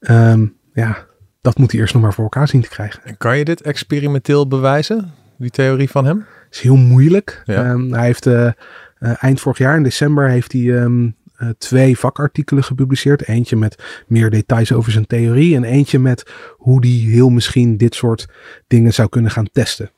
Um, 0.00 0.56
ja, 0.72 1.06
dat 1.40 1.58
moet 1.58 1.70
hij 1.70 1.80
eerst 1.80 1.94
nog 1.94 2.02
maar 2.02 2.14
voor 2.14 2.24
elkaar 2.24 2.48
zien 2.48 2.62
te 2.62 2.68
krijgen. 2.68 3.04
En 3.04 3.16
kan 3.16 3.38
je 3.38 3.44
dit 3.44 3.62
experimenteel 3.62 4.48
bewijzen, 4.48 5.12
die 5.38 5.50
theorie 5.50 5.90
van 5.90 6.04
hem? 6.04 6.26
is 6.50 6.60
heel 6.60 6.76
moeilijk. 6.76 7.42
Ja. 7.44 7.70
Um, 7.70 7.92
hij 7.92 8.04
heeft 8.04 8.26
uh, 8.26 8.50
uh, 8.98 9.12
eind 9.22 9.40
vorig 9.40 9.58
jaar 9.58 9.76
in 9.76 9.82
december 9.82 10.28
heeft 10.28 10.52
hij 10.52 10.62
um, 10.62 11.16
twee 11.58 11.98
vakartikelen 11.98 12.64
gepubliceerd. 12.64 13.28
Eentje 13.28 13.56
met 13.56 14.02
meer 14.06 14.30
details 14.30 14.72
over 14.72 14.92
zijn 14.92 15.06
theorie 15.06 15.56
en 15.56 15.64
eentje 15.64 15.98
met 15.98 16.30
hoe 16.56 16.80
hij 16.80 16.96
heel 17.12 17.28
misschien 17.28 17.76
dit 17.76 17.94
soort 17.94 18.28
dingen 18.66 18.92
zou 18.92 19.08
kunnen 19.08 19.30
gaan 19.30 19.48
testen. 19.52 19.90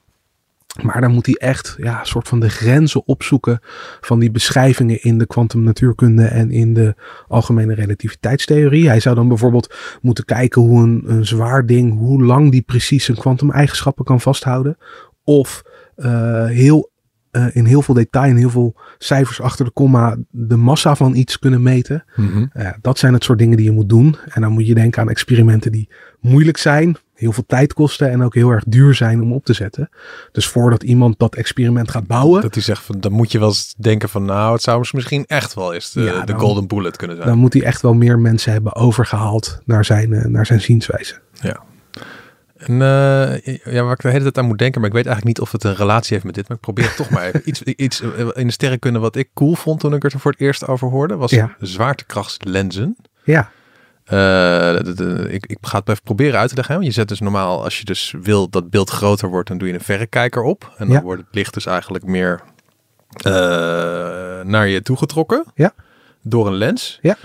Maar 0.80 1.00
dan 1.00 1.12
moet 1.12 1.26
hij 1.26 1.34
echt 1.34 1.74
ja, 1.78 2.00
een 2.00 2.06
soort 2.06 2.28
van 2.28 2.40
de 2.40 2.48
grenzen 2.50 3.06
opzoeken 3.06 3.60
van 4.00 4.18
die 4.18 4.30
beschrijvingen 4.30 5.02
in 5.02 5.18
de 5.18 5.26
kwantumnatuurkunde 5.26 6.24
en 6.24 6.50
in 6.50 6.74
de 6.74 6.94
algemene 7.28 7.74
relativiteitstheorie. 7.74 8.88
Hij 8.88 9.00
zou 9.00 9.14
dan 9.14 9.28
bijvoorbeeld 9.28 9.74
moeten 10.00 10.24
kijken 10.24 10.62
hoe 10.62 10.82
een, 10.82 11.02
een 11.06 11.26
zwaar 11.26 11.66
ding, 11.66 11.98
hoe 11.98 12.22
lang 12.22 12.50
die 12.50 12.62
precies 12.62 13.04
zijn 13.04 13.16
kwantumeigenschappen 13.16 14.04
kan 14.04 14.20
vasthouden. 14.20 14.76
Of 15.24 15.62
uh, 15.96 16.46
heel, 16.46 16.90
uh, 17.32 17.46
in 17.52 17.64
heel 17.64 17.82
veel 17.82 17.94
detail 17.94 18.30
en 18.30 18.36
heel 18.36 18.50
veel 18.50 18.80
cijfers 18.98 19.40
achter 19.40 19.64
de 19.64 19.70
komma 19.70 20.16
de 20.30 20.56
massa 20.56 20.94
van 20.94 21.14
iets 21.14 21.38
kunnen 21.38 21.62
meten. 21.62 22.04
Mm 22.16 22.28
-hmm. 22.28 22.50
uh, 22.56 22.68
dat 22.80 22.98
zijn 22.98 23.12
het 23.12 23.24
soort 23.24 23.38
dingen 23.38 23.56
die 23.56 23.66
je 23.66 23.72
moet 23.72 23.88
doen. 23.88 24.16
En 24.28 24.40
dan 24.40 24.52
moet 24.52 24.66
je 24.66 24.74
denken 24.74 25.02
aan 25.02 25.10
experimenten 25.10 25.72
die 25.72 25.88
moeilijk 26.20 26.56
zijn, 26.56 26.96
heel 27.22 27.32
veel 27.32 27.44
tijd 27.46 27.72
kosten 27.72 28.10
en 28.10 28.22
ook 28.22 28.34
heel 28.34 28.50
erg 28.50 28.64
duur 28.66 28.94
zijn 28.94 29.22
om 29.22 29.32
op 29.32 29.44
te 29.44 29.52
zetten. 29.52 29.88
Dus 30.32 30.46
voordat 30.48 30.82
iemand 30.82 31.18
dat 31.18 31.34
experiment 31.34 31.90
gaat 31.90 32.06
bouwen. 32.06 32.42
Dat 32.42 32.54
hij 32.54 32.62
zegt 32.62 32.82
van 32.82 33.00
dan 33.00 33.12
moet 33.12 33.32
je 33.32 33.38
wel 33.38 33.48
eens 33.48 33.74
denken 33.78 34.08
van 34.08 34.24
nou 34.24 34.52
het 34.52 34.62
zou 34.62 34.86
misschien 34.92 35.24
echt 35.26 35.54
wel 35.54 35.74
eens 35.74 35.92
de, 35.92 36.00
Ja, 36.02 36.20
de 36.20 36.26
dan- 36.32 36.40
golden 36.40 36.66
bullet 36.66 36.96
kunnen 36.96 37.16
zijn. 37.16 37.28
Dan 37.28 37.38
moet 37.38 37.52
hij 37.52 37.62
echt 37.62 37.82
wel 37.82 37.94
meer 37.94 38.18
mensen 38.18 38.52
hebben 38.52 38.74
overgehaald 38.74 39.58
naar 39.64 39.84
zijn, 39.84 40.12
eh, 40.12 40.24
naar 40.24 40.46
zijn 40.46 40.60
zienswijze. 40.60 41.20
En 42.56 42.72
eh, 42.82 43.56
ja, 43.74 43.82
waar 43.82 43.92
ik 43.92 44.00
de 44.00 44.08
hele 44.08 44.22
tijd 44.22 44.38
aan 44.38 44.46
moet 44.46 44.58
denken, 44.58 44.80
maar 44.80 44.88
ik 44.90 44.96
weet 44.96 45.06
eigenlijk 45.06 45.36
niet 45.38 45.46
of 45.46 45.52
het 45.52 45.64
een 45.64 45.74
relatie 45.74 46.12
heeft 46.12 46.24
met 46.24 46.34
dit, 46.34 46.48
maar 46.48 46.56
ik 46.56 46.62
probeer 46.62 46.84
het 46.84 46.96
toch 46.96 47.10
maar 47.10 47.22
even. 47.24 47.42
Iets, 47.48 47.62
iets 47.62 48.00
eh, 48.00 48.28
in 48.32 48.46
de 48.46 48.52
sterrenkunde 48.52 48.98
wat 48.98 49.16
ik 49.16 49.28
cool 49.34 49.54
vond 49.54 49.80
toen 49.80 49.94
ik 49.94 50.04
er 50.04 50.10
voor 50.20 50.30
het 50.30 50.40
eerst 50.40 50.66
over 50.66 50.88
hoorde, 50.88 51.16
was 51.16 51.30
Ja. 51.30 51.56
zwaartekrachtslenzen. 51.60 52.96
Ja, 53.24 53.50
Eh, 54.04 54.14
de- 54.84 54.92
de- 54.94 55.26
ik, 55.30 55.46
ik 55.46 55.58
ga 55.60 55.78
het 55.78 55.88
even 55.88 56.02
proberen 56.02 56.38
uit 56.40 56.48
te 56.48 56.54
leggen. 56.54 56.74
hè. 56.74 56.80
Je 56.80 56.90
zet 56.90 57.08
dus 57.08 57.20
normaal, 57.20 57.62
als 57.64 57.78
je 57.78 57.84
dus 57.84 58.14
wil 58.22 58.48
dat 58.48 58.70
beeld 58.70 58.90
groter 58.90 59.28
wordt, 59.28 59.48
dan 59.48 59.58
doe 59.58 59.68
je 59.68 59.74
een 59.74 59.80
verrekijker 59.80 60.42
op. 60.42 60.72
En 60.76 60.86
dan 60.86 60.96
Ja. 60.96 61.02
wordt 61.02 61.22
het 61.22 61.34
licht 61.34 61.54
dus 61.54 61.66
eigenlijk 61.66 62.04
meer 62.04 62.40
eh, 63.16 63.32
naar 64.42 64.68
je 64.68 64.82
toegetrokken. 64.82 65.44
Ja. 65.54 65.72
Door 66.22 66.46
een 66.46 66.54
lens. 66.56 66.98
Ja. 67.02 67.16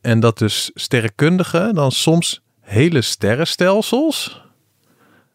En 0.00 0.20
dat 0.20 0.38
dus 0.38 0.70
sterrenkundigen 0.74 1.74
dan 1.74 1.90
soms 1.92 2.42
hele 2.60 3.00
sterrenstelsels 3.02 4.42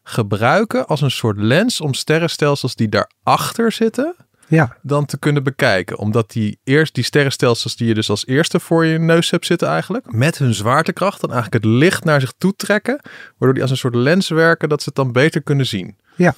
gebruiken 0.02 0.86
als 0.86 1.00
een 1.00 1.10
soort 1.10 1.36
lens 1.38 1.80
om 1.80 1.94
sterrenstelsels 1.94 2.74
die 2.74 2.88
daarachter 2.88 3.72
zitten 3.72 4.14
ja, 4.48 4.76
dan 4.82 5.04
te 5.04 5.18
kunnen 5.18 5.42
bekijken. 5.42 5.98
Omdat 5.98 6.30
die 6.30 6.60
eerst 6.64 6.94
die 6.94 7.04
sterrenstelsels 7.04 7.76
die 7.76 7.88
je 7.88 7.94
dus 7.94 8.10
als 8.10 8.26
eerste 8.26 8.60
voor 8.60 8.84
je 8.84 8.98
neus 8.98 9.30
hebt 9.30 9.46
zitten 9.46 9.68
eigenlijk, 9.68 10.12
met 10.12 10.38
hun 10.38 10.54
zwaartekracht 10.54 11.20
dan 11.20 11.32
eigenlijk 11.32 11.64
het 11.64 11.72
licht 11.72 12.04
naar 12.04 12.20
zich 12.20 12.32
toe 12.38 12.56
trekken, 12.56 13.00
waardoor 13.28 13.52
die 13.52 13.62
als 13.62 13.70
een 13.70 13.76
soort 13.76 13.94
lens 13.94 14.28
werken 14.28 14.68
dat 14.68 14.82
ze 14.82 14.88
het 14.88 14.96
dan 14.96 15.12
beter 15.12 15.42
kunnen 15.42 15.66
zien. 15.66 15.96
ja. 16.16 16.34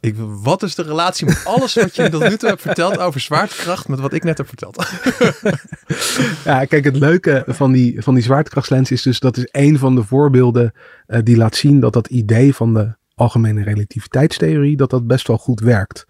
Ik, 0.00 0.14
wat 0.18 0.62
is 0.62 0.74
de 0.74 0.82
relatie 0.82 1.26
met 1.26 1.42
alles 1.44 1.74
wat 1.74 1.96
je 1.96 2.08
tot 2.08 2.28
nu 2.28 2.36
toe 2.36 2.48
hebt 2.48 2.60
verteld 2.60 2.98
over 2.98 3.20
zwaartekracht 3.20 3.88
met 3.88 4.00
wat 4.00 4.12
ik 4.12 4.24
net 4.24 4.38
heb 4.38 4.48
verteld? 4.48 4.76
Ja, 6.44 6.64
kijk, 6.64 6.84
het 6.84 6.96
leuke 6.96 7.44
van 7.46 7.72
die, 7.72 8.02
van 8.02 8.14
die 8.14 8.22
zwaartekrachtslens 8.22 8.90
is 8.90 9.02
dus 9.02 9.20
dat 9.20 9.36
is 9.36 9.48
een 9.50 9.78
van 9.78 9.94
de 9.94 10.02
voorbeelden 10.02 10.72
eh, 11.06 11.20
die 11.22 11.36
laat 11.36 11.56
zien 11.56 11.80
dat 11.80 11.92
dat 11.92 12.06
idee 12.06 12.54
van 12.54 12.74
de 12.74 12.96
algemene 13.14 13.62
relativiteitstheorie, 13.62 14.76
dat 14.76 14.90
dat 14.90 15.06
best 15.06 15.26
wel 15.26 15.38
goed 15.38 15.60
werkt. 15.60 16.06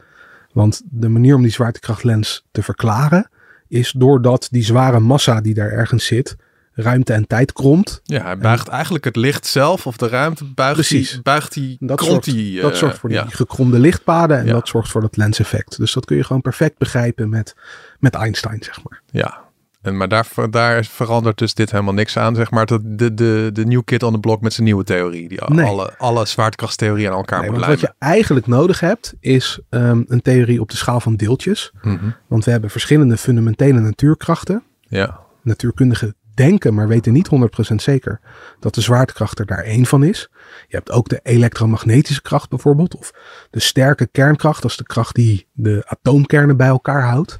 Want 0.55 0.83
de 0.85 1.09
manier 1.09 1.35
om 1.35 1.43
die 1.43 1.51
zwaartekrachtlens 1.51 2.45
te 2.51 2.62
verklaren 2.62 3.29
is 3.69 3.93
doordat 3.97 4.49
die 4.51 4.64
zware 4.64 5.01
massa 5.01 5.40
die 5.40 5.55
daar 5.55 5.71
ergens 5.71 6.07
zit, 6.07 6.37
ruimte 6.73 7.12
en 7.12 7.27
tijd 7.27 7.53
kromt. 7.53 8.01
Ja, 8.05 8.23
hij 8.23 8.38
buigt 8.38 8.69
eigenlijk 8.69 9.05
het 9.05 9.17
licht 9.17 9.47
zelf 9.47 9.87
of 9.87 9.97
de 9.97 10.09
ruimte 10.09 10.45
buigt 10.45 10.75
Precies. 10.75 11.11
die, 11.11 11.23
buigt 11.23 11.53
die, 11.53 11.77
Dat, 11.81 12.05
zorgt, 12.05 12.25
die, 12.25 12.61
dat 12.61 12.73
eh, 12.73 12.79
zorgt 12.79 12.99
voor 12.99 13.09
die 13.09 13.19
ja. 13.19 13.27
gekromde 13.29 13.79
lichtpaden 13.79 14.38
en 14.38 14.47
Ja. 14.47 14.53
dat 14.53 14.69
zorgt 14.69 14.90
voor 14.90 15.01
dat 15.01 15.17
lenseffect. 15.17 15.77
Dus 15.79 15.93
dat 15.93 16.05
kun 16.05 16.17
je 16.17 16.25
gewoon 16.25 16.43
perfect 16.43 16.79
begrijpen 16.79 17.29
met, 17.29 17.57
met 17.99 18.14
Einstein, 18.14 18.62
zeg 18.62 18.79
maar. 18.88 19.01
Ja, 19.11 19.44
en, 19.85 19.97
maar 19.97 20.09
daar, 20.09 20.29
daar 20.51 20.85
verandert 20.85 21.38
dus 21.38 21.55
dit 21.55 21.70
helemaal 21.70 21.94
niks 21.94 22.16
aan, 22.16 22.35
zeg 22.35 22.51
maar. 22.51 22.66
Dat 22.66 22.81
de, 22.85 23.14
de, 23.14 23.51
de 23.53 23.66
new 23.66 23.83
kid 23.85 24.03
on 24.03 24.12
the 24.12 24.18
block 24.18 24.40
met 24.40 24.53
zijn 24.53 24.66
nieuwe 24.66 24.85
theorie. 24.85 25.29
Die 25.29 25.40
Nee. 25.47 25.66
alle, 25.66 25.94
alle 25.99 26.27
zwaartekrachtstheorieën 26.27 27.11
aan 27.11 27.16
elkaar 27.16 27.40
Nee, 27.40 27.51
moet 27.51 27.66
wat 27.66 27.81
je 27.81 27.94
eigenlijk 27.99 28.47
nodig 28.47 28.81
hebt, 28.81 29.14
is 29.20 29.61
ehm, 29.70 30.03
een 30.07 30.23
theorie 30.23 30.61
op 30.61 30.70
de 30.70 30.77
schaal 30.77 31.01
van 31.01 31.16
deeltjes. 31.16 31.73
Mhm. 31.83 32.11
Want 32.27 32.44
we 32.44 32.51
hebben 32.51 32.70
verschillende 32.70 33.16
fundamentele 33.16 33.81
natuurkrachten. 33.81 34.62
Ja, 34.81 35.23
Natuurkundigen 35.42 36.14
denken, 36.35 36.75
maar 36.75 36.88
weten 36.88 37.12
niet 37.12 37.29
100% 37.73 37.75
zeker 37.75 38.20
dat 38.61 38.75
de 38.75 38.81
zwaartekracht 38.81 39.38
er 39.38 39.47
daar 39.47 39.62
één 39.62 39.87
van 39.87 40.05
is. 40.05 40.29
Je 40.68 40.77
hebt 40.77 40.90
ook 40.90 41.09
de 41.09 41.20
elektromagnetische 41.23 42.23
kracht 42.23 42.49
bijvoorbeeld, 42.49 42.97
of 42.97 43.12
de 43.51 43.61
sterke 43.61 44.07
kernkracht, 44.07 44.62
dat 44.62 44.70
is 44.70 44.77
de 44.77 44.85
kracht 44.85 45.14
die 45.14 45.47
de 45.53 45.83
atoomkernen 45.87 46.57
bij 46.57 46.68
elkaar 46.68 47.03
houdt. 47.03 47.38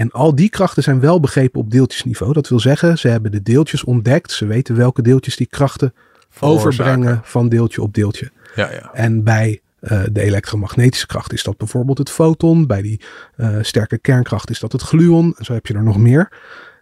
En 0.00 0.10
al 0.10 0.34
die 0.34 0.48
krachten 0.48 0.82
zijn 0.82 1.00
wel 1.00 1.20
begrepen 1.20 1.60
op 1.60 1.70
deeltjesniveau. 1.70 2.32
Dat 2.32 2.48
wil 2.48 2.60
zeggen, 2.60 2.98
ze 2.98 3.08
hebben 3.08 3.30
de 3.30 3.42
deeltjes 3.42 3.84
ontdekt. 3.84 4.32
Ze 4.32 4.46
weten 4.46 4.76
welke 4.76 5.02
deeltjes 5.02 5.36
die 5.36 5.46
krachten 5.46 5.94
overbrengen 6.40 7.20
van 7.24 7.48
deeltje 7.48 7.82
op 7.82 7.94
deeltje. 7.94 8.30
Ja, 8.54 8.72
ja. 8.72 8.90
En 8.92 9.24
bij 9.24 9.60
uh, 9.80 10.02
de 10.12 10.20
elektromagnetische 10.20 11.06
kracht 11.06 11.32
is 11.32 11.42
dat 11.42 11.56
bijvoorbeeld 11.56 11.98
het 11.98 12.10
foton. 12.10 12.66
Bij 12.66 12.82
die 12.82 13.00
uh, 13.36 13.56
sterke 13.60 13.98
kernkracht 13.98 14.50
is 14.50 14.58
dat 14.58 14.72
het 14.72 14.82
gluon. 14.82 15.34
En 15.38 15.44
zo 15.44 15.52
heb 15.52 15.66
je 15.66 15.74
er 15.74 15.82
nog 15.82 15.98
meer. 15.98 16.28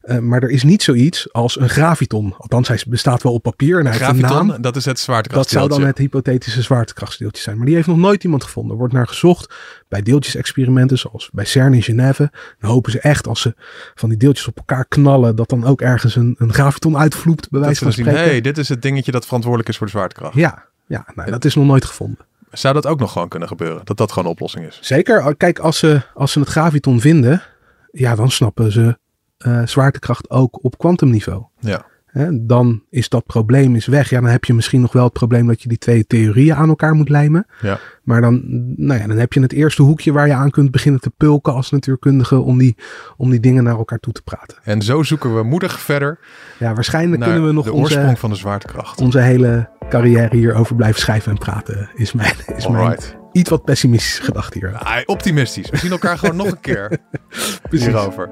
Uh, 0.03 0.19
maar 0.19 0.43
er 0.43 0.51
is 0.51 0.63
niet 0.63 0.83
zoiets 0.83 1.33
als 1.33 1.61
een 1.61 1.69
graviton. 1.69 2.35
Althans, 2.39 2.69
hij 2.69 2.83
bestaat 2.89 3.23
wel 3.23 3.33
op 3.33 3.43
papier. 3.43 3.79
En 3.79 3.87
hij 3.87 3.95
graviton, 3.95 4.29
heeft 4.29 4.41
een 4.41 4.47
naam. 4.47 4.63
dat 4.63 4.77
is 4.77 4.85
het 4.85 4.99
zwaartekrachtdeeltje. 4.99 5.69
Dat 5.69 5.69
zou 5.69 5.81
dan 5.81 5.91
het 5.91 5.99
hypothetische 5.99 6.63
zwaartekrachtsdeeltje 6.63 7.43
zijn. 7.43 7.57
Maar 7.57 7.67
die 7.67 7.75
heeft 7.75 7.87
nog 7.87 7.97
nooit 7.97 8.25
iemand 8.25 8.45
gevonden. 8.45 8.73
Er 8.73 8.79
wordt 8.79 8.95
naar 8.95 9.07
gezocht 9.07 9.55
bij 9.89 10.03
deeltjesexperimenten, 10.03 10.99
zoals 10.99 11.31
bij 11.33 11.45
CERN 11.45 11.75
in 11.75 11.83
Genève. 11.83 12.31
Dan 12.59 12.71
hopen 12.71 12.93
ze 12.93 13.01
echt, 13.01 13.27
als 13.27 13.41
ze 13.41 13.55
van 13.95 14.09
die 14.09 14.19
deeltjes 14.19 14.49
op 14.49 14.57
elkaar 14.57 14.85
knallen, 14.85 15.37
dat 15.37 15.49
dan 15.49 15.65
ook 15.65 15.81
ergens 15.81 16.17
een, 16.17 16.35
een 16.39 16.53
graviton 16.53 16.99
uitvloept, 16.99 17.51
bij 17.51 17.61
wijze 17.61 17.83
van 17.83 17.93
spreken. 17.93 18.21
Hey, 18.21 18.41
dit 18.41 18.59
is 18.59 18.69
het 18.69 18.83
dingetje 18.83 19.13
dat 19.13 19.25
verantwoordelijk 19.25 19.69
is 19.69 19.77
voor 19.77 19.87
de 19.87 19.93
zwaartekracht. 19.93 20.35
Ja, 20.35 20.65
ja 20.87 21.07
nou, 21.15 21.31
dat 21.31 21.45
is 21.45 21.55
nog 21.55 21.67
nooit 21.67 21.85
gevonden. 21.85 22.27
Zou 22.51 22.75
dat 22.75 22.87
ook 22.87 22.99
nog 22.99 23.13
gewoon 23.13 23.29
kunnen 23.29 23.49
gebeuren? 23.49 23.81
Dat 23.85 23.97
dat 23.97 24.09
gewoon 24.11 24.25
een 24.25 24.31
oplossing 24.31 24.67
is? 24.67 24.79
Zeker. 24.81 25.37
Kijk, 25.37 25.59
als 25.59 25.79
ze, 25.79 26.01
als 26.15 26.33
ze 26.33 26.39
het 26.41 26.49
graviton 26.49 27.01
vinden, 27.01 27.43
ja, 27.91 28.15
dan 28.15 28.31
snappen 28.31 28.73
ze 28.73 28.99
uh, 29.47 29.67
zwaartekracht 29.67 30.31
ook 30.31 30.65
op 30.65 30.79
kwantumniveau. 30.79 31.45
Ja. 31.59 31.87
Hè, 32.09 32.47
dan 32.47 32.83
is 32.91 33.09
dat 33.09 33.27
probleem 33.27 33.75
is 33.75 33.87
weg. 33.87 34.11
Ja, 34.11 34.21
dan 34.21 34.31
heb 34.31 34.45
je 34.45 34.55
misschien 34.55 34.81
nog 34.81 34.93
wel 34.93 35.05
het 35.05 35.13
probleem 35.13 35.47
dat 35.47 35.63
je 35.63 35.69
die 35.69 35.79
twee 35.79 36.07
theorieën 36.07 36.55
aan 36.55 36.69
elkaar 36.69 36.95
moet 36.95 37.09
lijmen. 37.09 37.47
Ja. 37.61 37.79
Maar 38.03 38.21
dan, 38.21 38.43
nou 38.77 39.01
ja, 39.01 39.07
dan 39.07 39.17
heb 39.17 39.33
je 39.33 39.41
het 39.41 39.53
eerste 39.53 39.83
hoekje 39.83 40.13
waar 40.13 40.27
je 40.27 40.33
aan 40.33 40.51
kunt 40.51 40.71
beginnen 40.71 41.01
te 41.01 41.11
pulken 41.17 41.53
als 41.53 41.71
natuurkundige 41.71 42.39
om 42.39 42.59
die, 42.59 42.77
om 43.17 43.31
die 43.31 43.41
dingen 43.41 43.65
naar 43.65 43.77
elkaar 43.77 43.99
toe 43.99 44.13
te 44.13 44.23
praten. 44.23 44.57
En 44.63 44.83
zo 44.83 45.03
zoeken 45.03 45.37
we 45.37 45.43
moedig 45.43 45.81
verder. 45.81 46.19
Ja, 46.59 46.75
waarschijnlijk 46.75 47.23
kunnen 47.23 47.47
we 47.47 47.53
nog 47.53 47.65
de 47.65 47.73
onze, 47.73 47.95
oorsprong 47.95 48.19
van 48.19 48.31
de 48.31 48.37
zwaartekracht. 48.37 49.01
onze 49.01 49.21
hele 49.21 49.69
carrière 49.89 50.37
hierover 50.37 50.77
blijven 50.77 51.01
schrijven 51.01 51.31
en 51.31 51.39
praten. 51.39 51.91
Is 51.95 52.13
mijn, 52.13 52.35
is 52.57 52.69
mijn 52.69 52.99
iets 53.33 53.51
wat 53.51 53.65
pessimistische 53.65 54.23
gedachte 54.23 54.59
hier. 54.59 54.77
Ah, 54.77 54.97
optimistisch. 55.05 55.71
We 55.71 55.77
zien 55.77 55.91
elkaar 55.91 56.19
gewoon 56.19 56.37
nog 56.37 56.47
een 56.47 56.61
keer 56.61 56.99
hierover. 57.71 58.29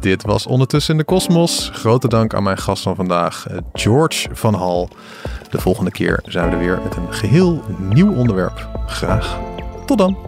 Dit 0.00 0.22
was 0.22 0.46
Ondertussen 0.46 0.92
in 0.92 0.98
de 0.98 1.04
Kosmos. 1.04 1.70
Grote 1.72 2.08
dank 2.08 2.34
aan 2.34 2.42
mijn 2.42 2.58
gast 2.58 2.82
van 2.82 2.94
vandaag, 2.94 3.46
George 3.72 4.28
van 4.32 4.54
Hal. 4.54 4.88
De 5.50 5.60
volgende 5.60 5.90
keer 5.90 6.20
zijn 6.24 6.48
we 6.48 6.52
er 6.52 6.58
weer 6.58 6.80
met 6.84 6.96
een 6.96 7.12
geheel 7.12 7.62
nieuw 7.78 8.14
onderwerp. 8.14 8.68
Graag. 8.86 9.38
Tot 9.86 9.98
dan. 9.98 10.27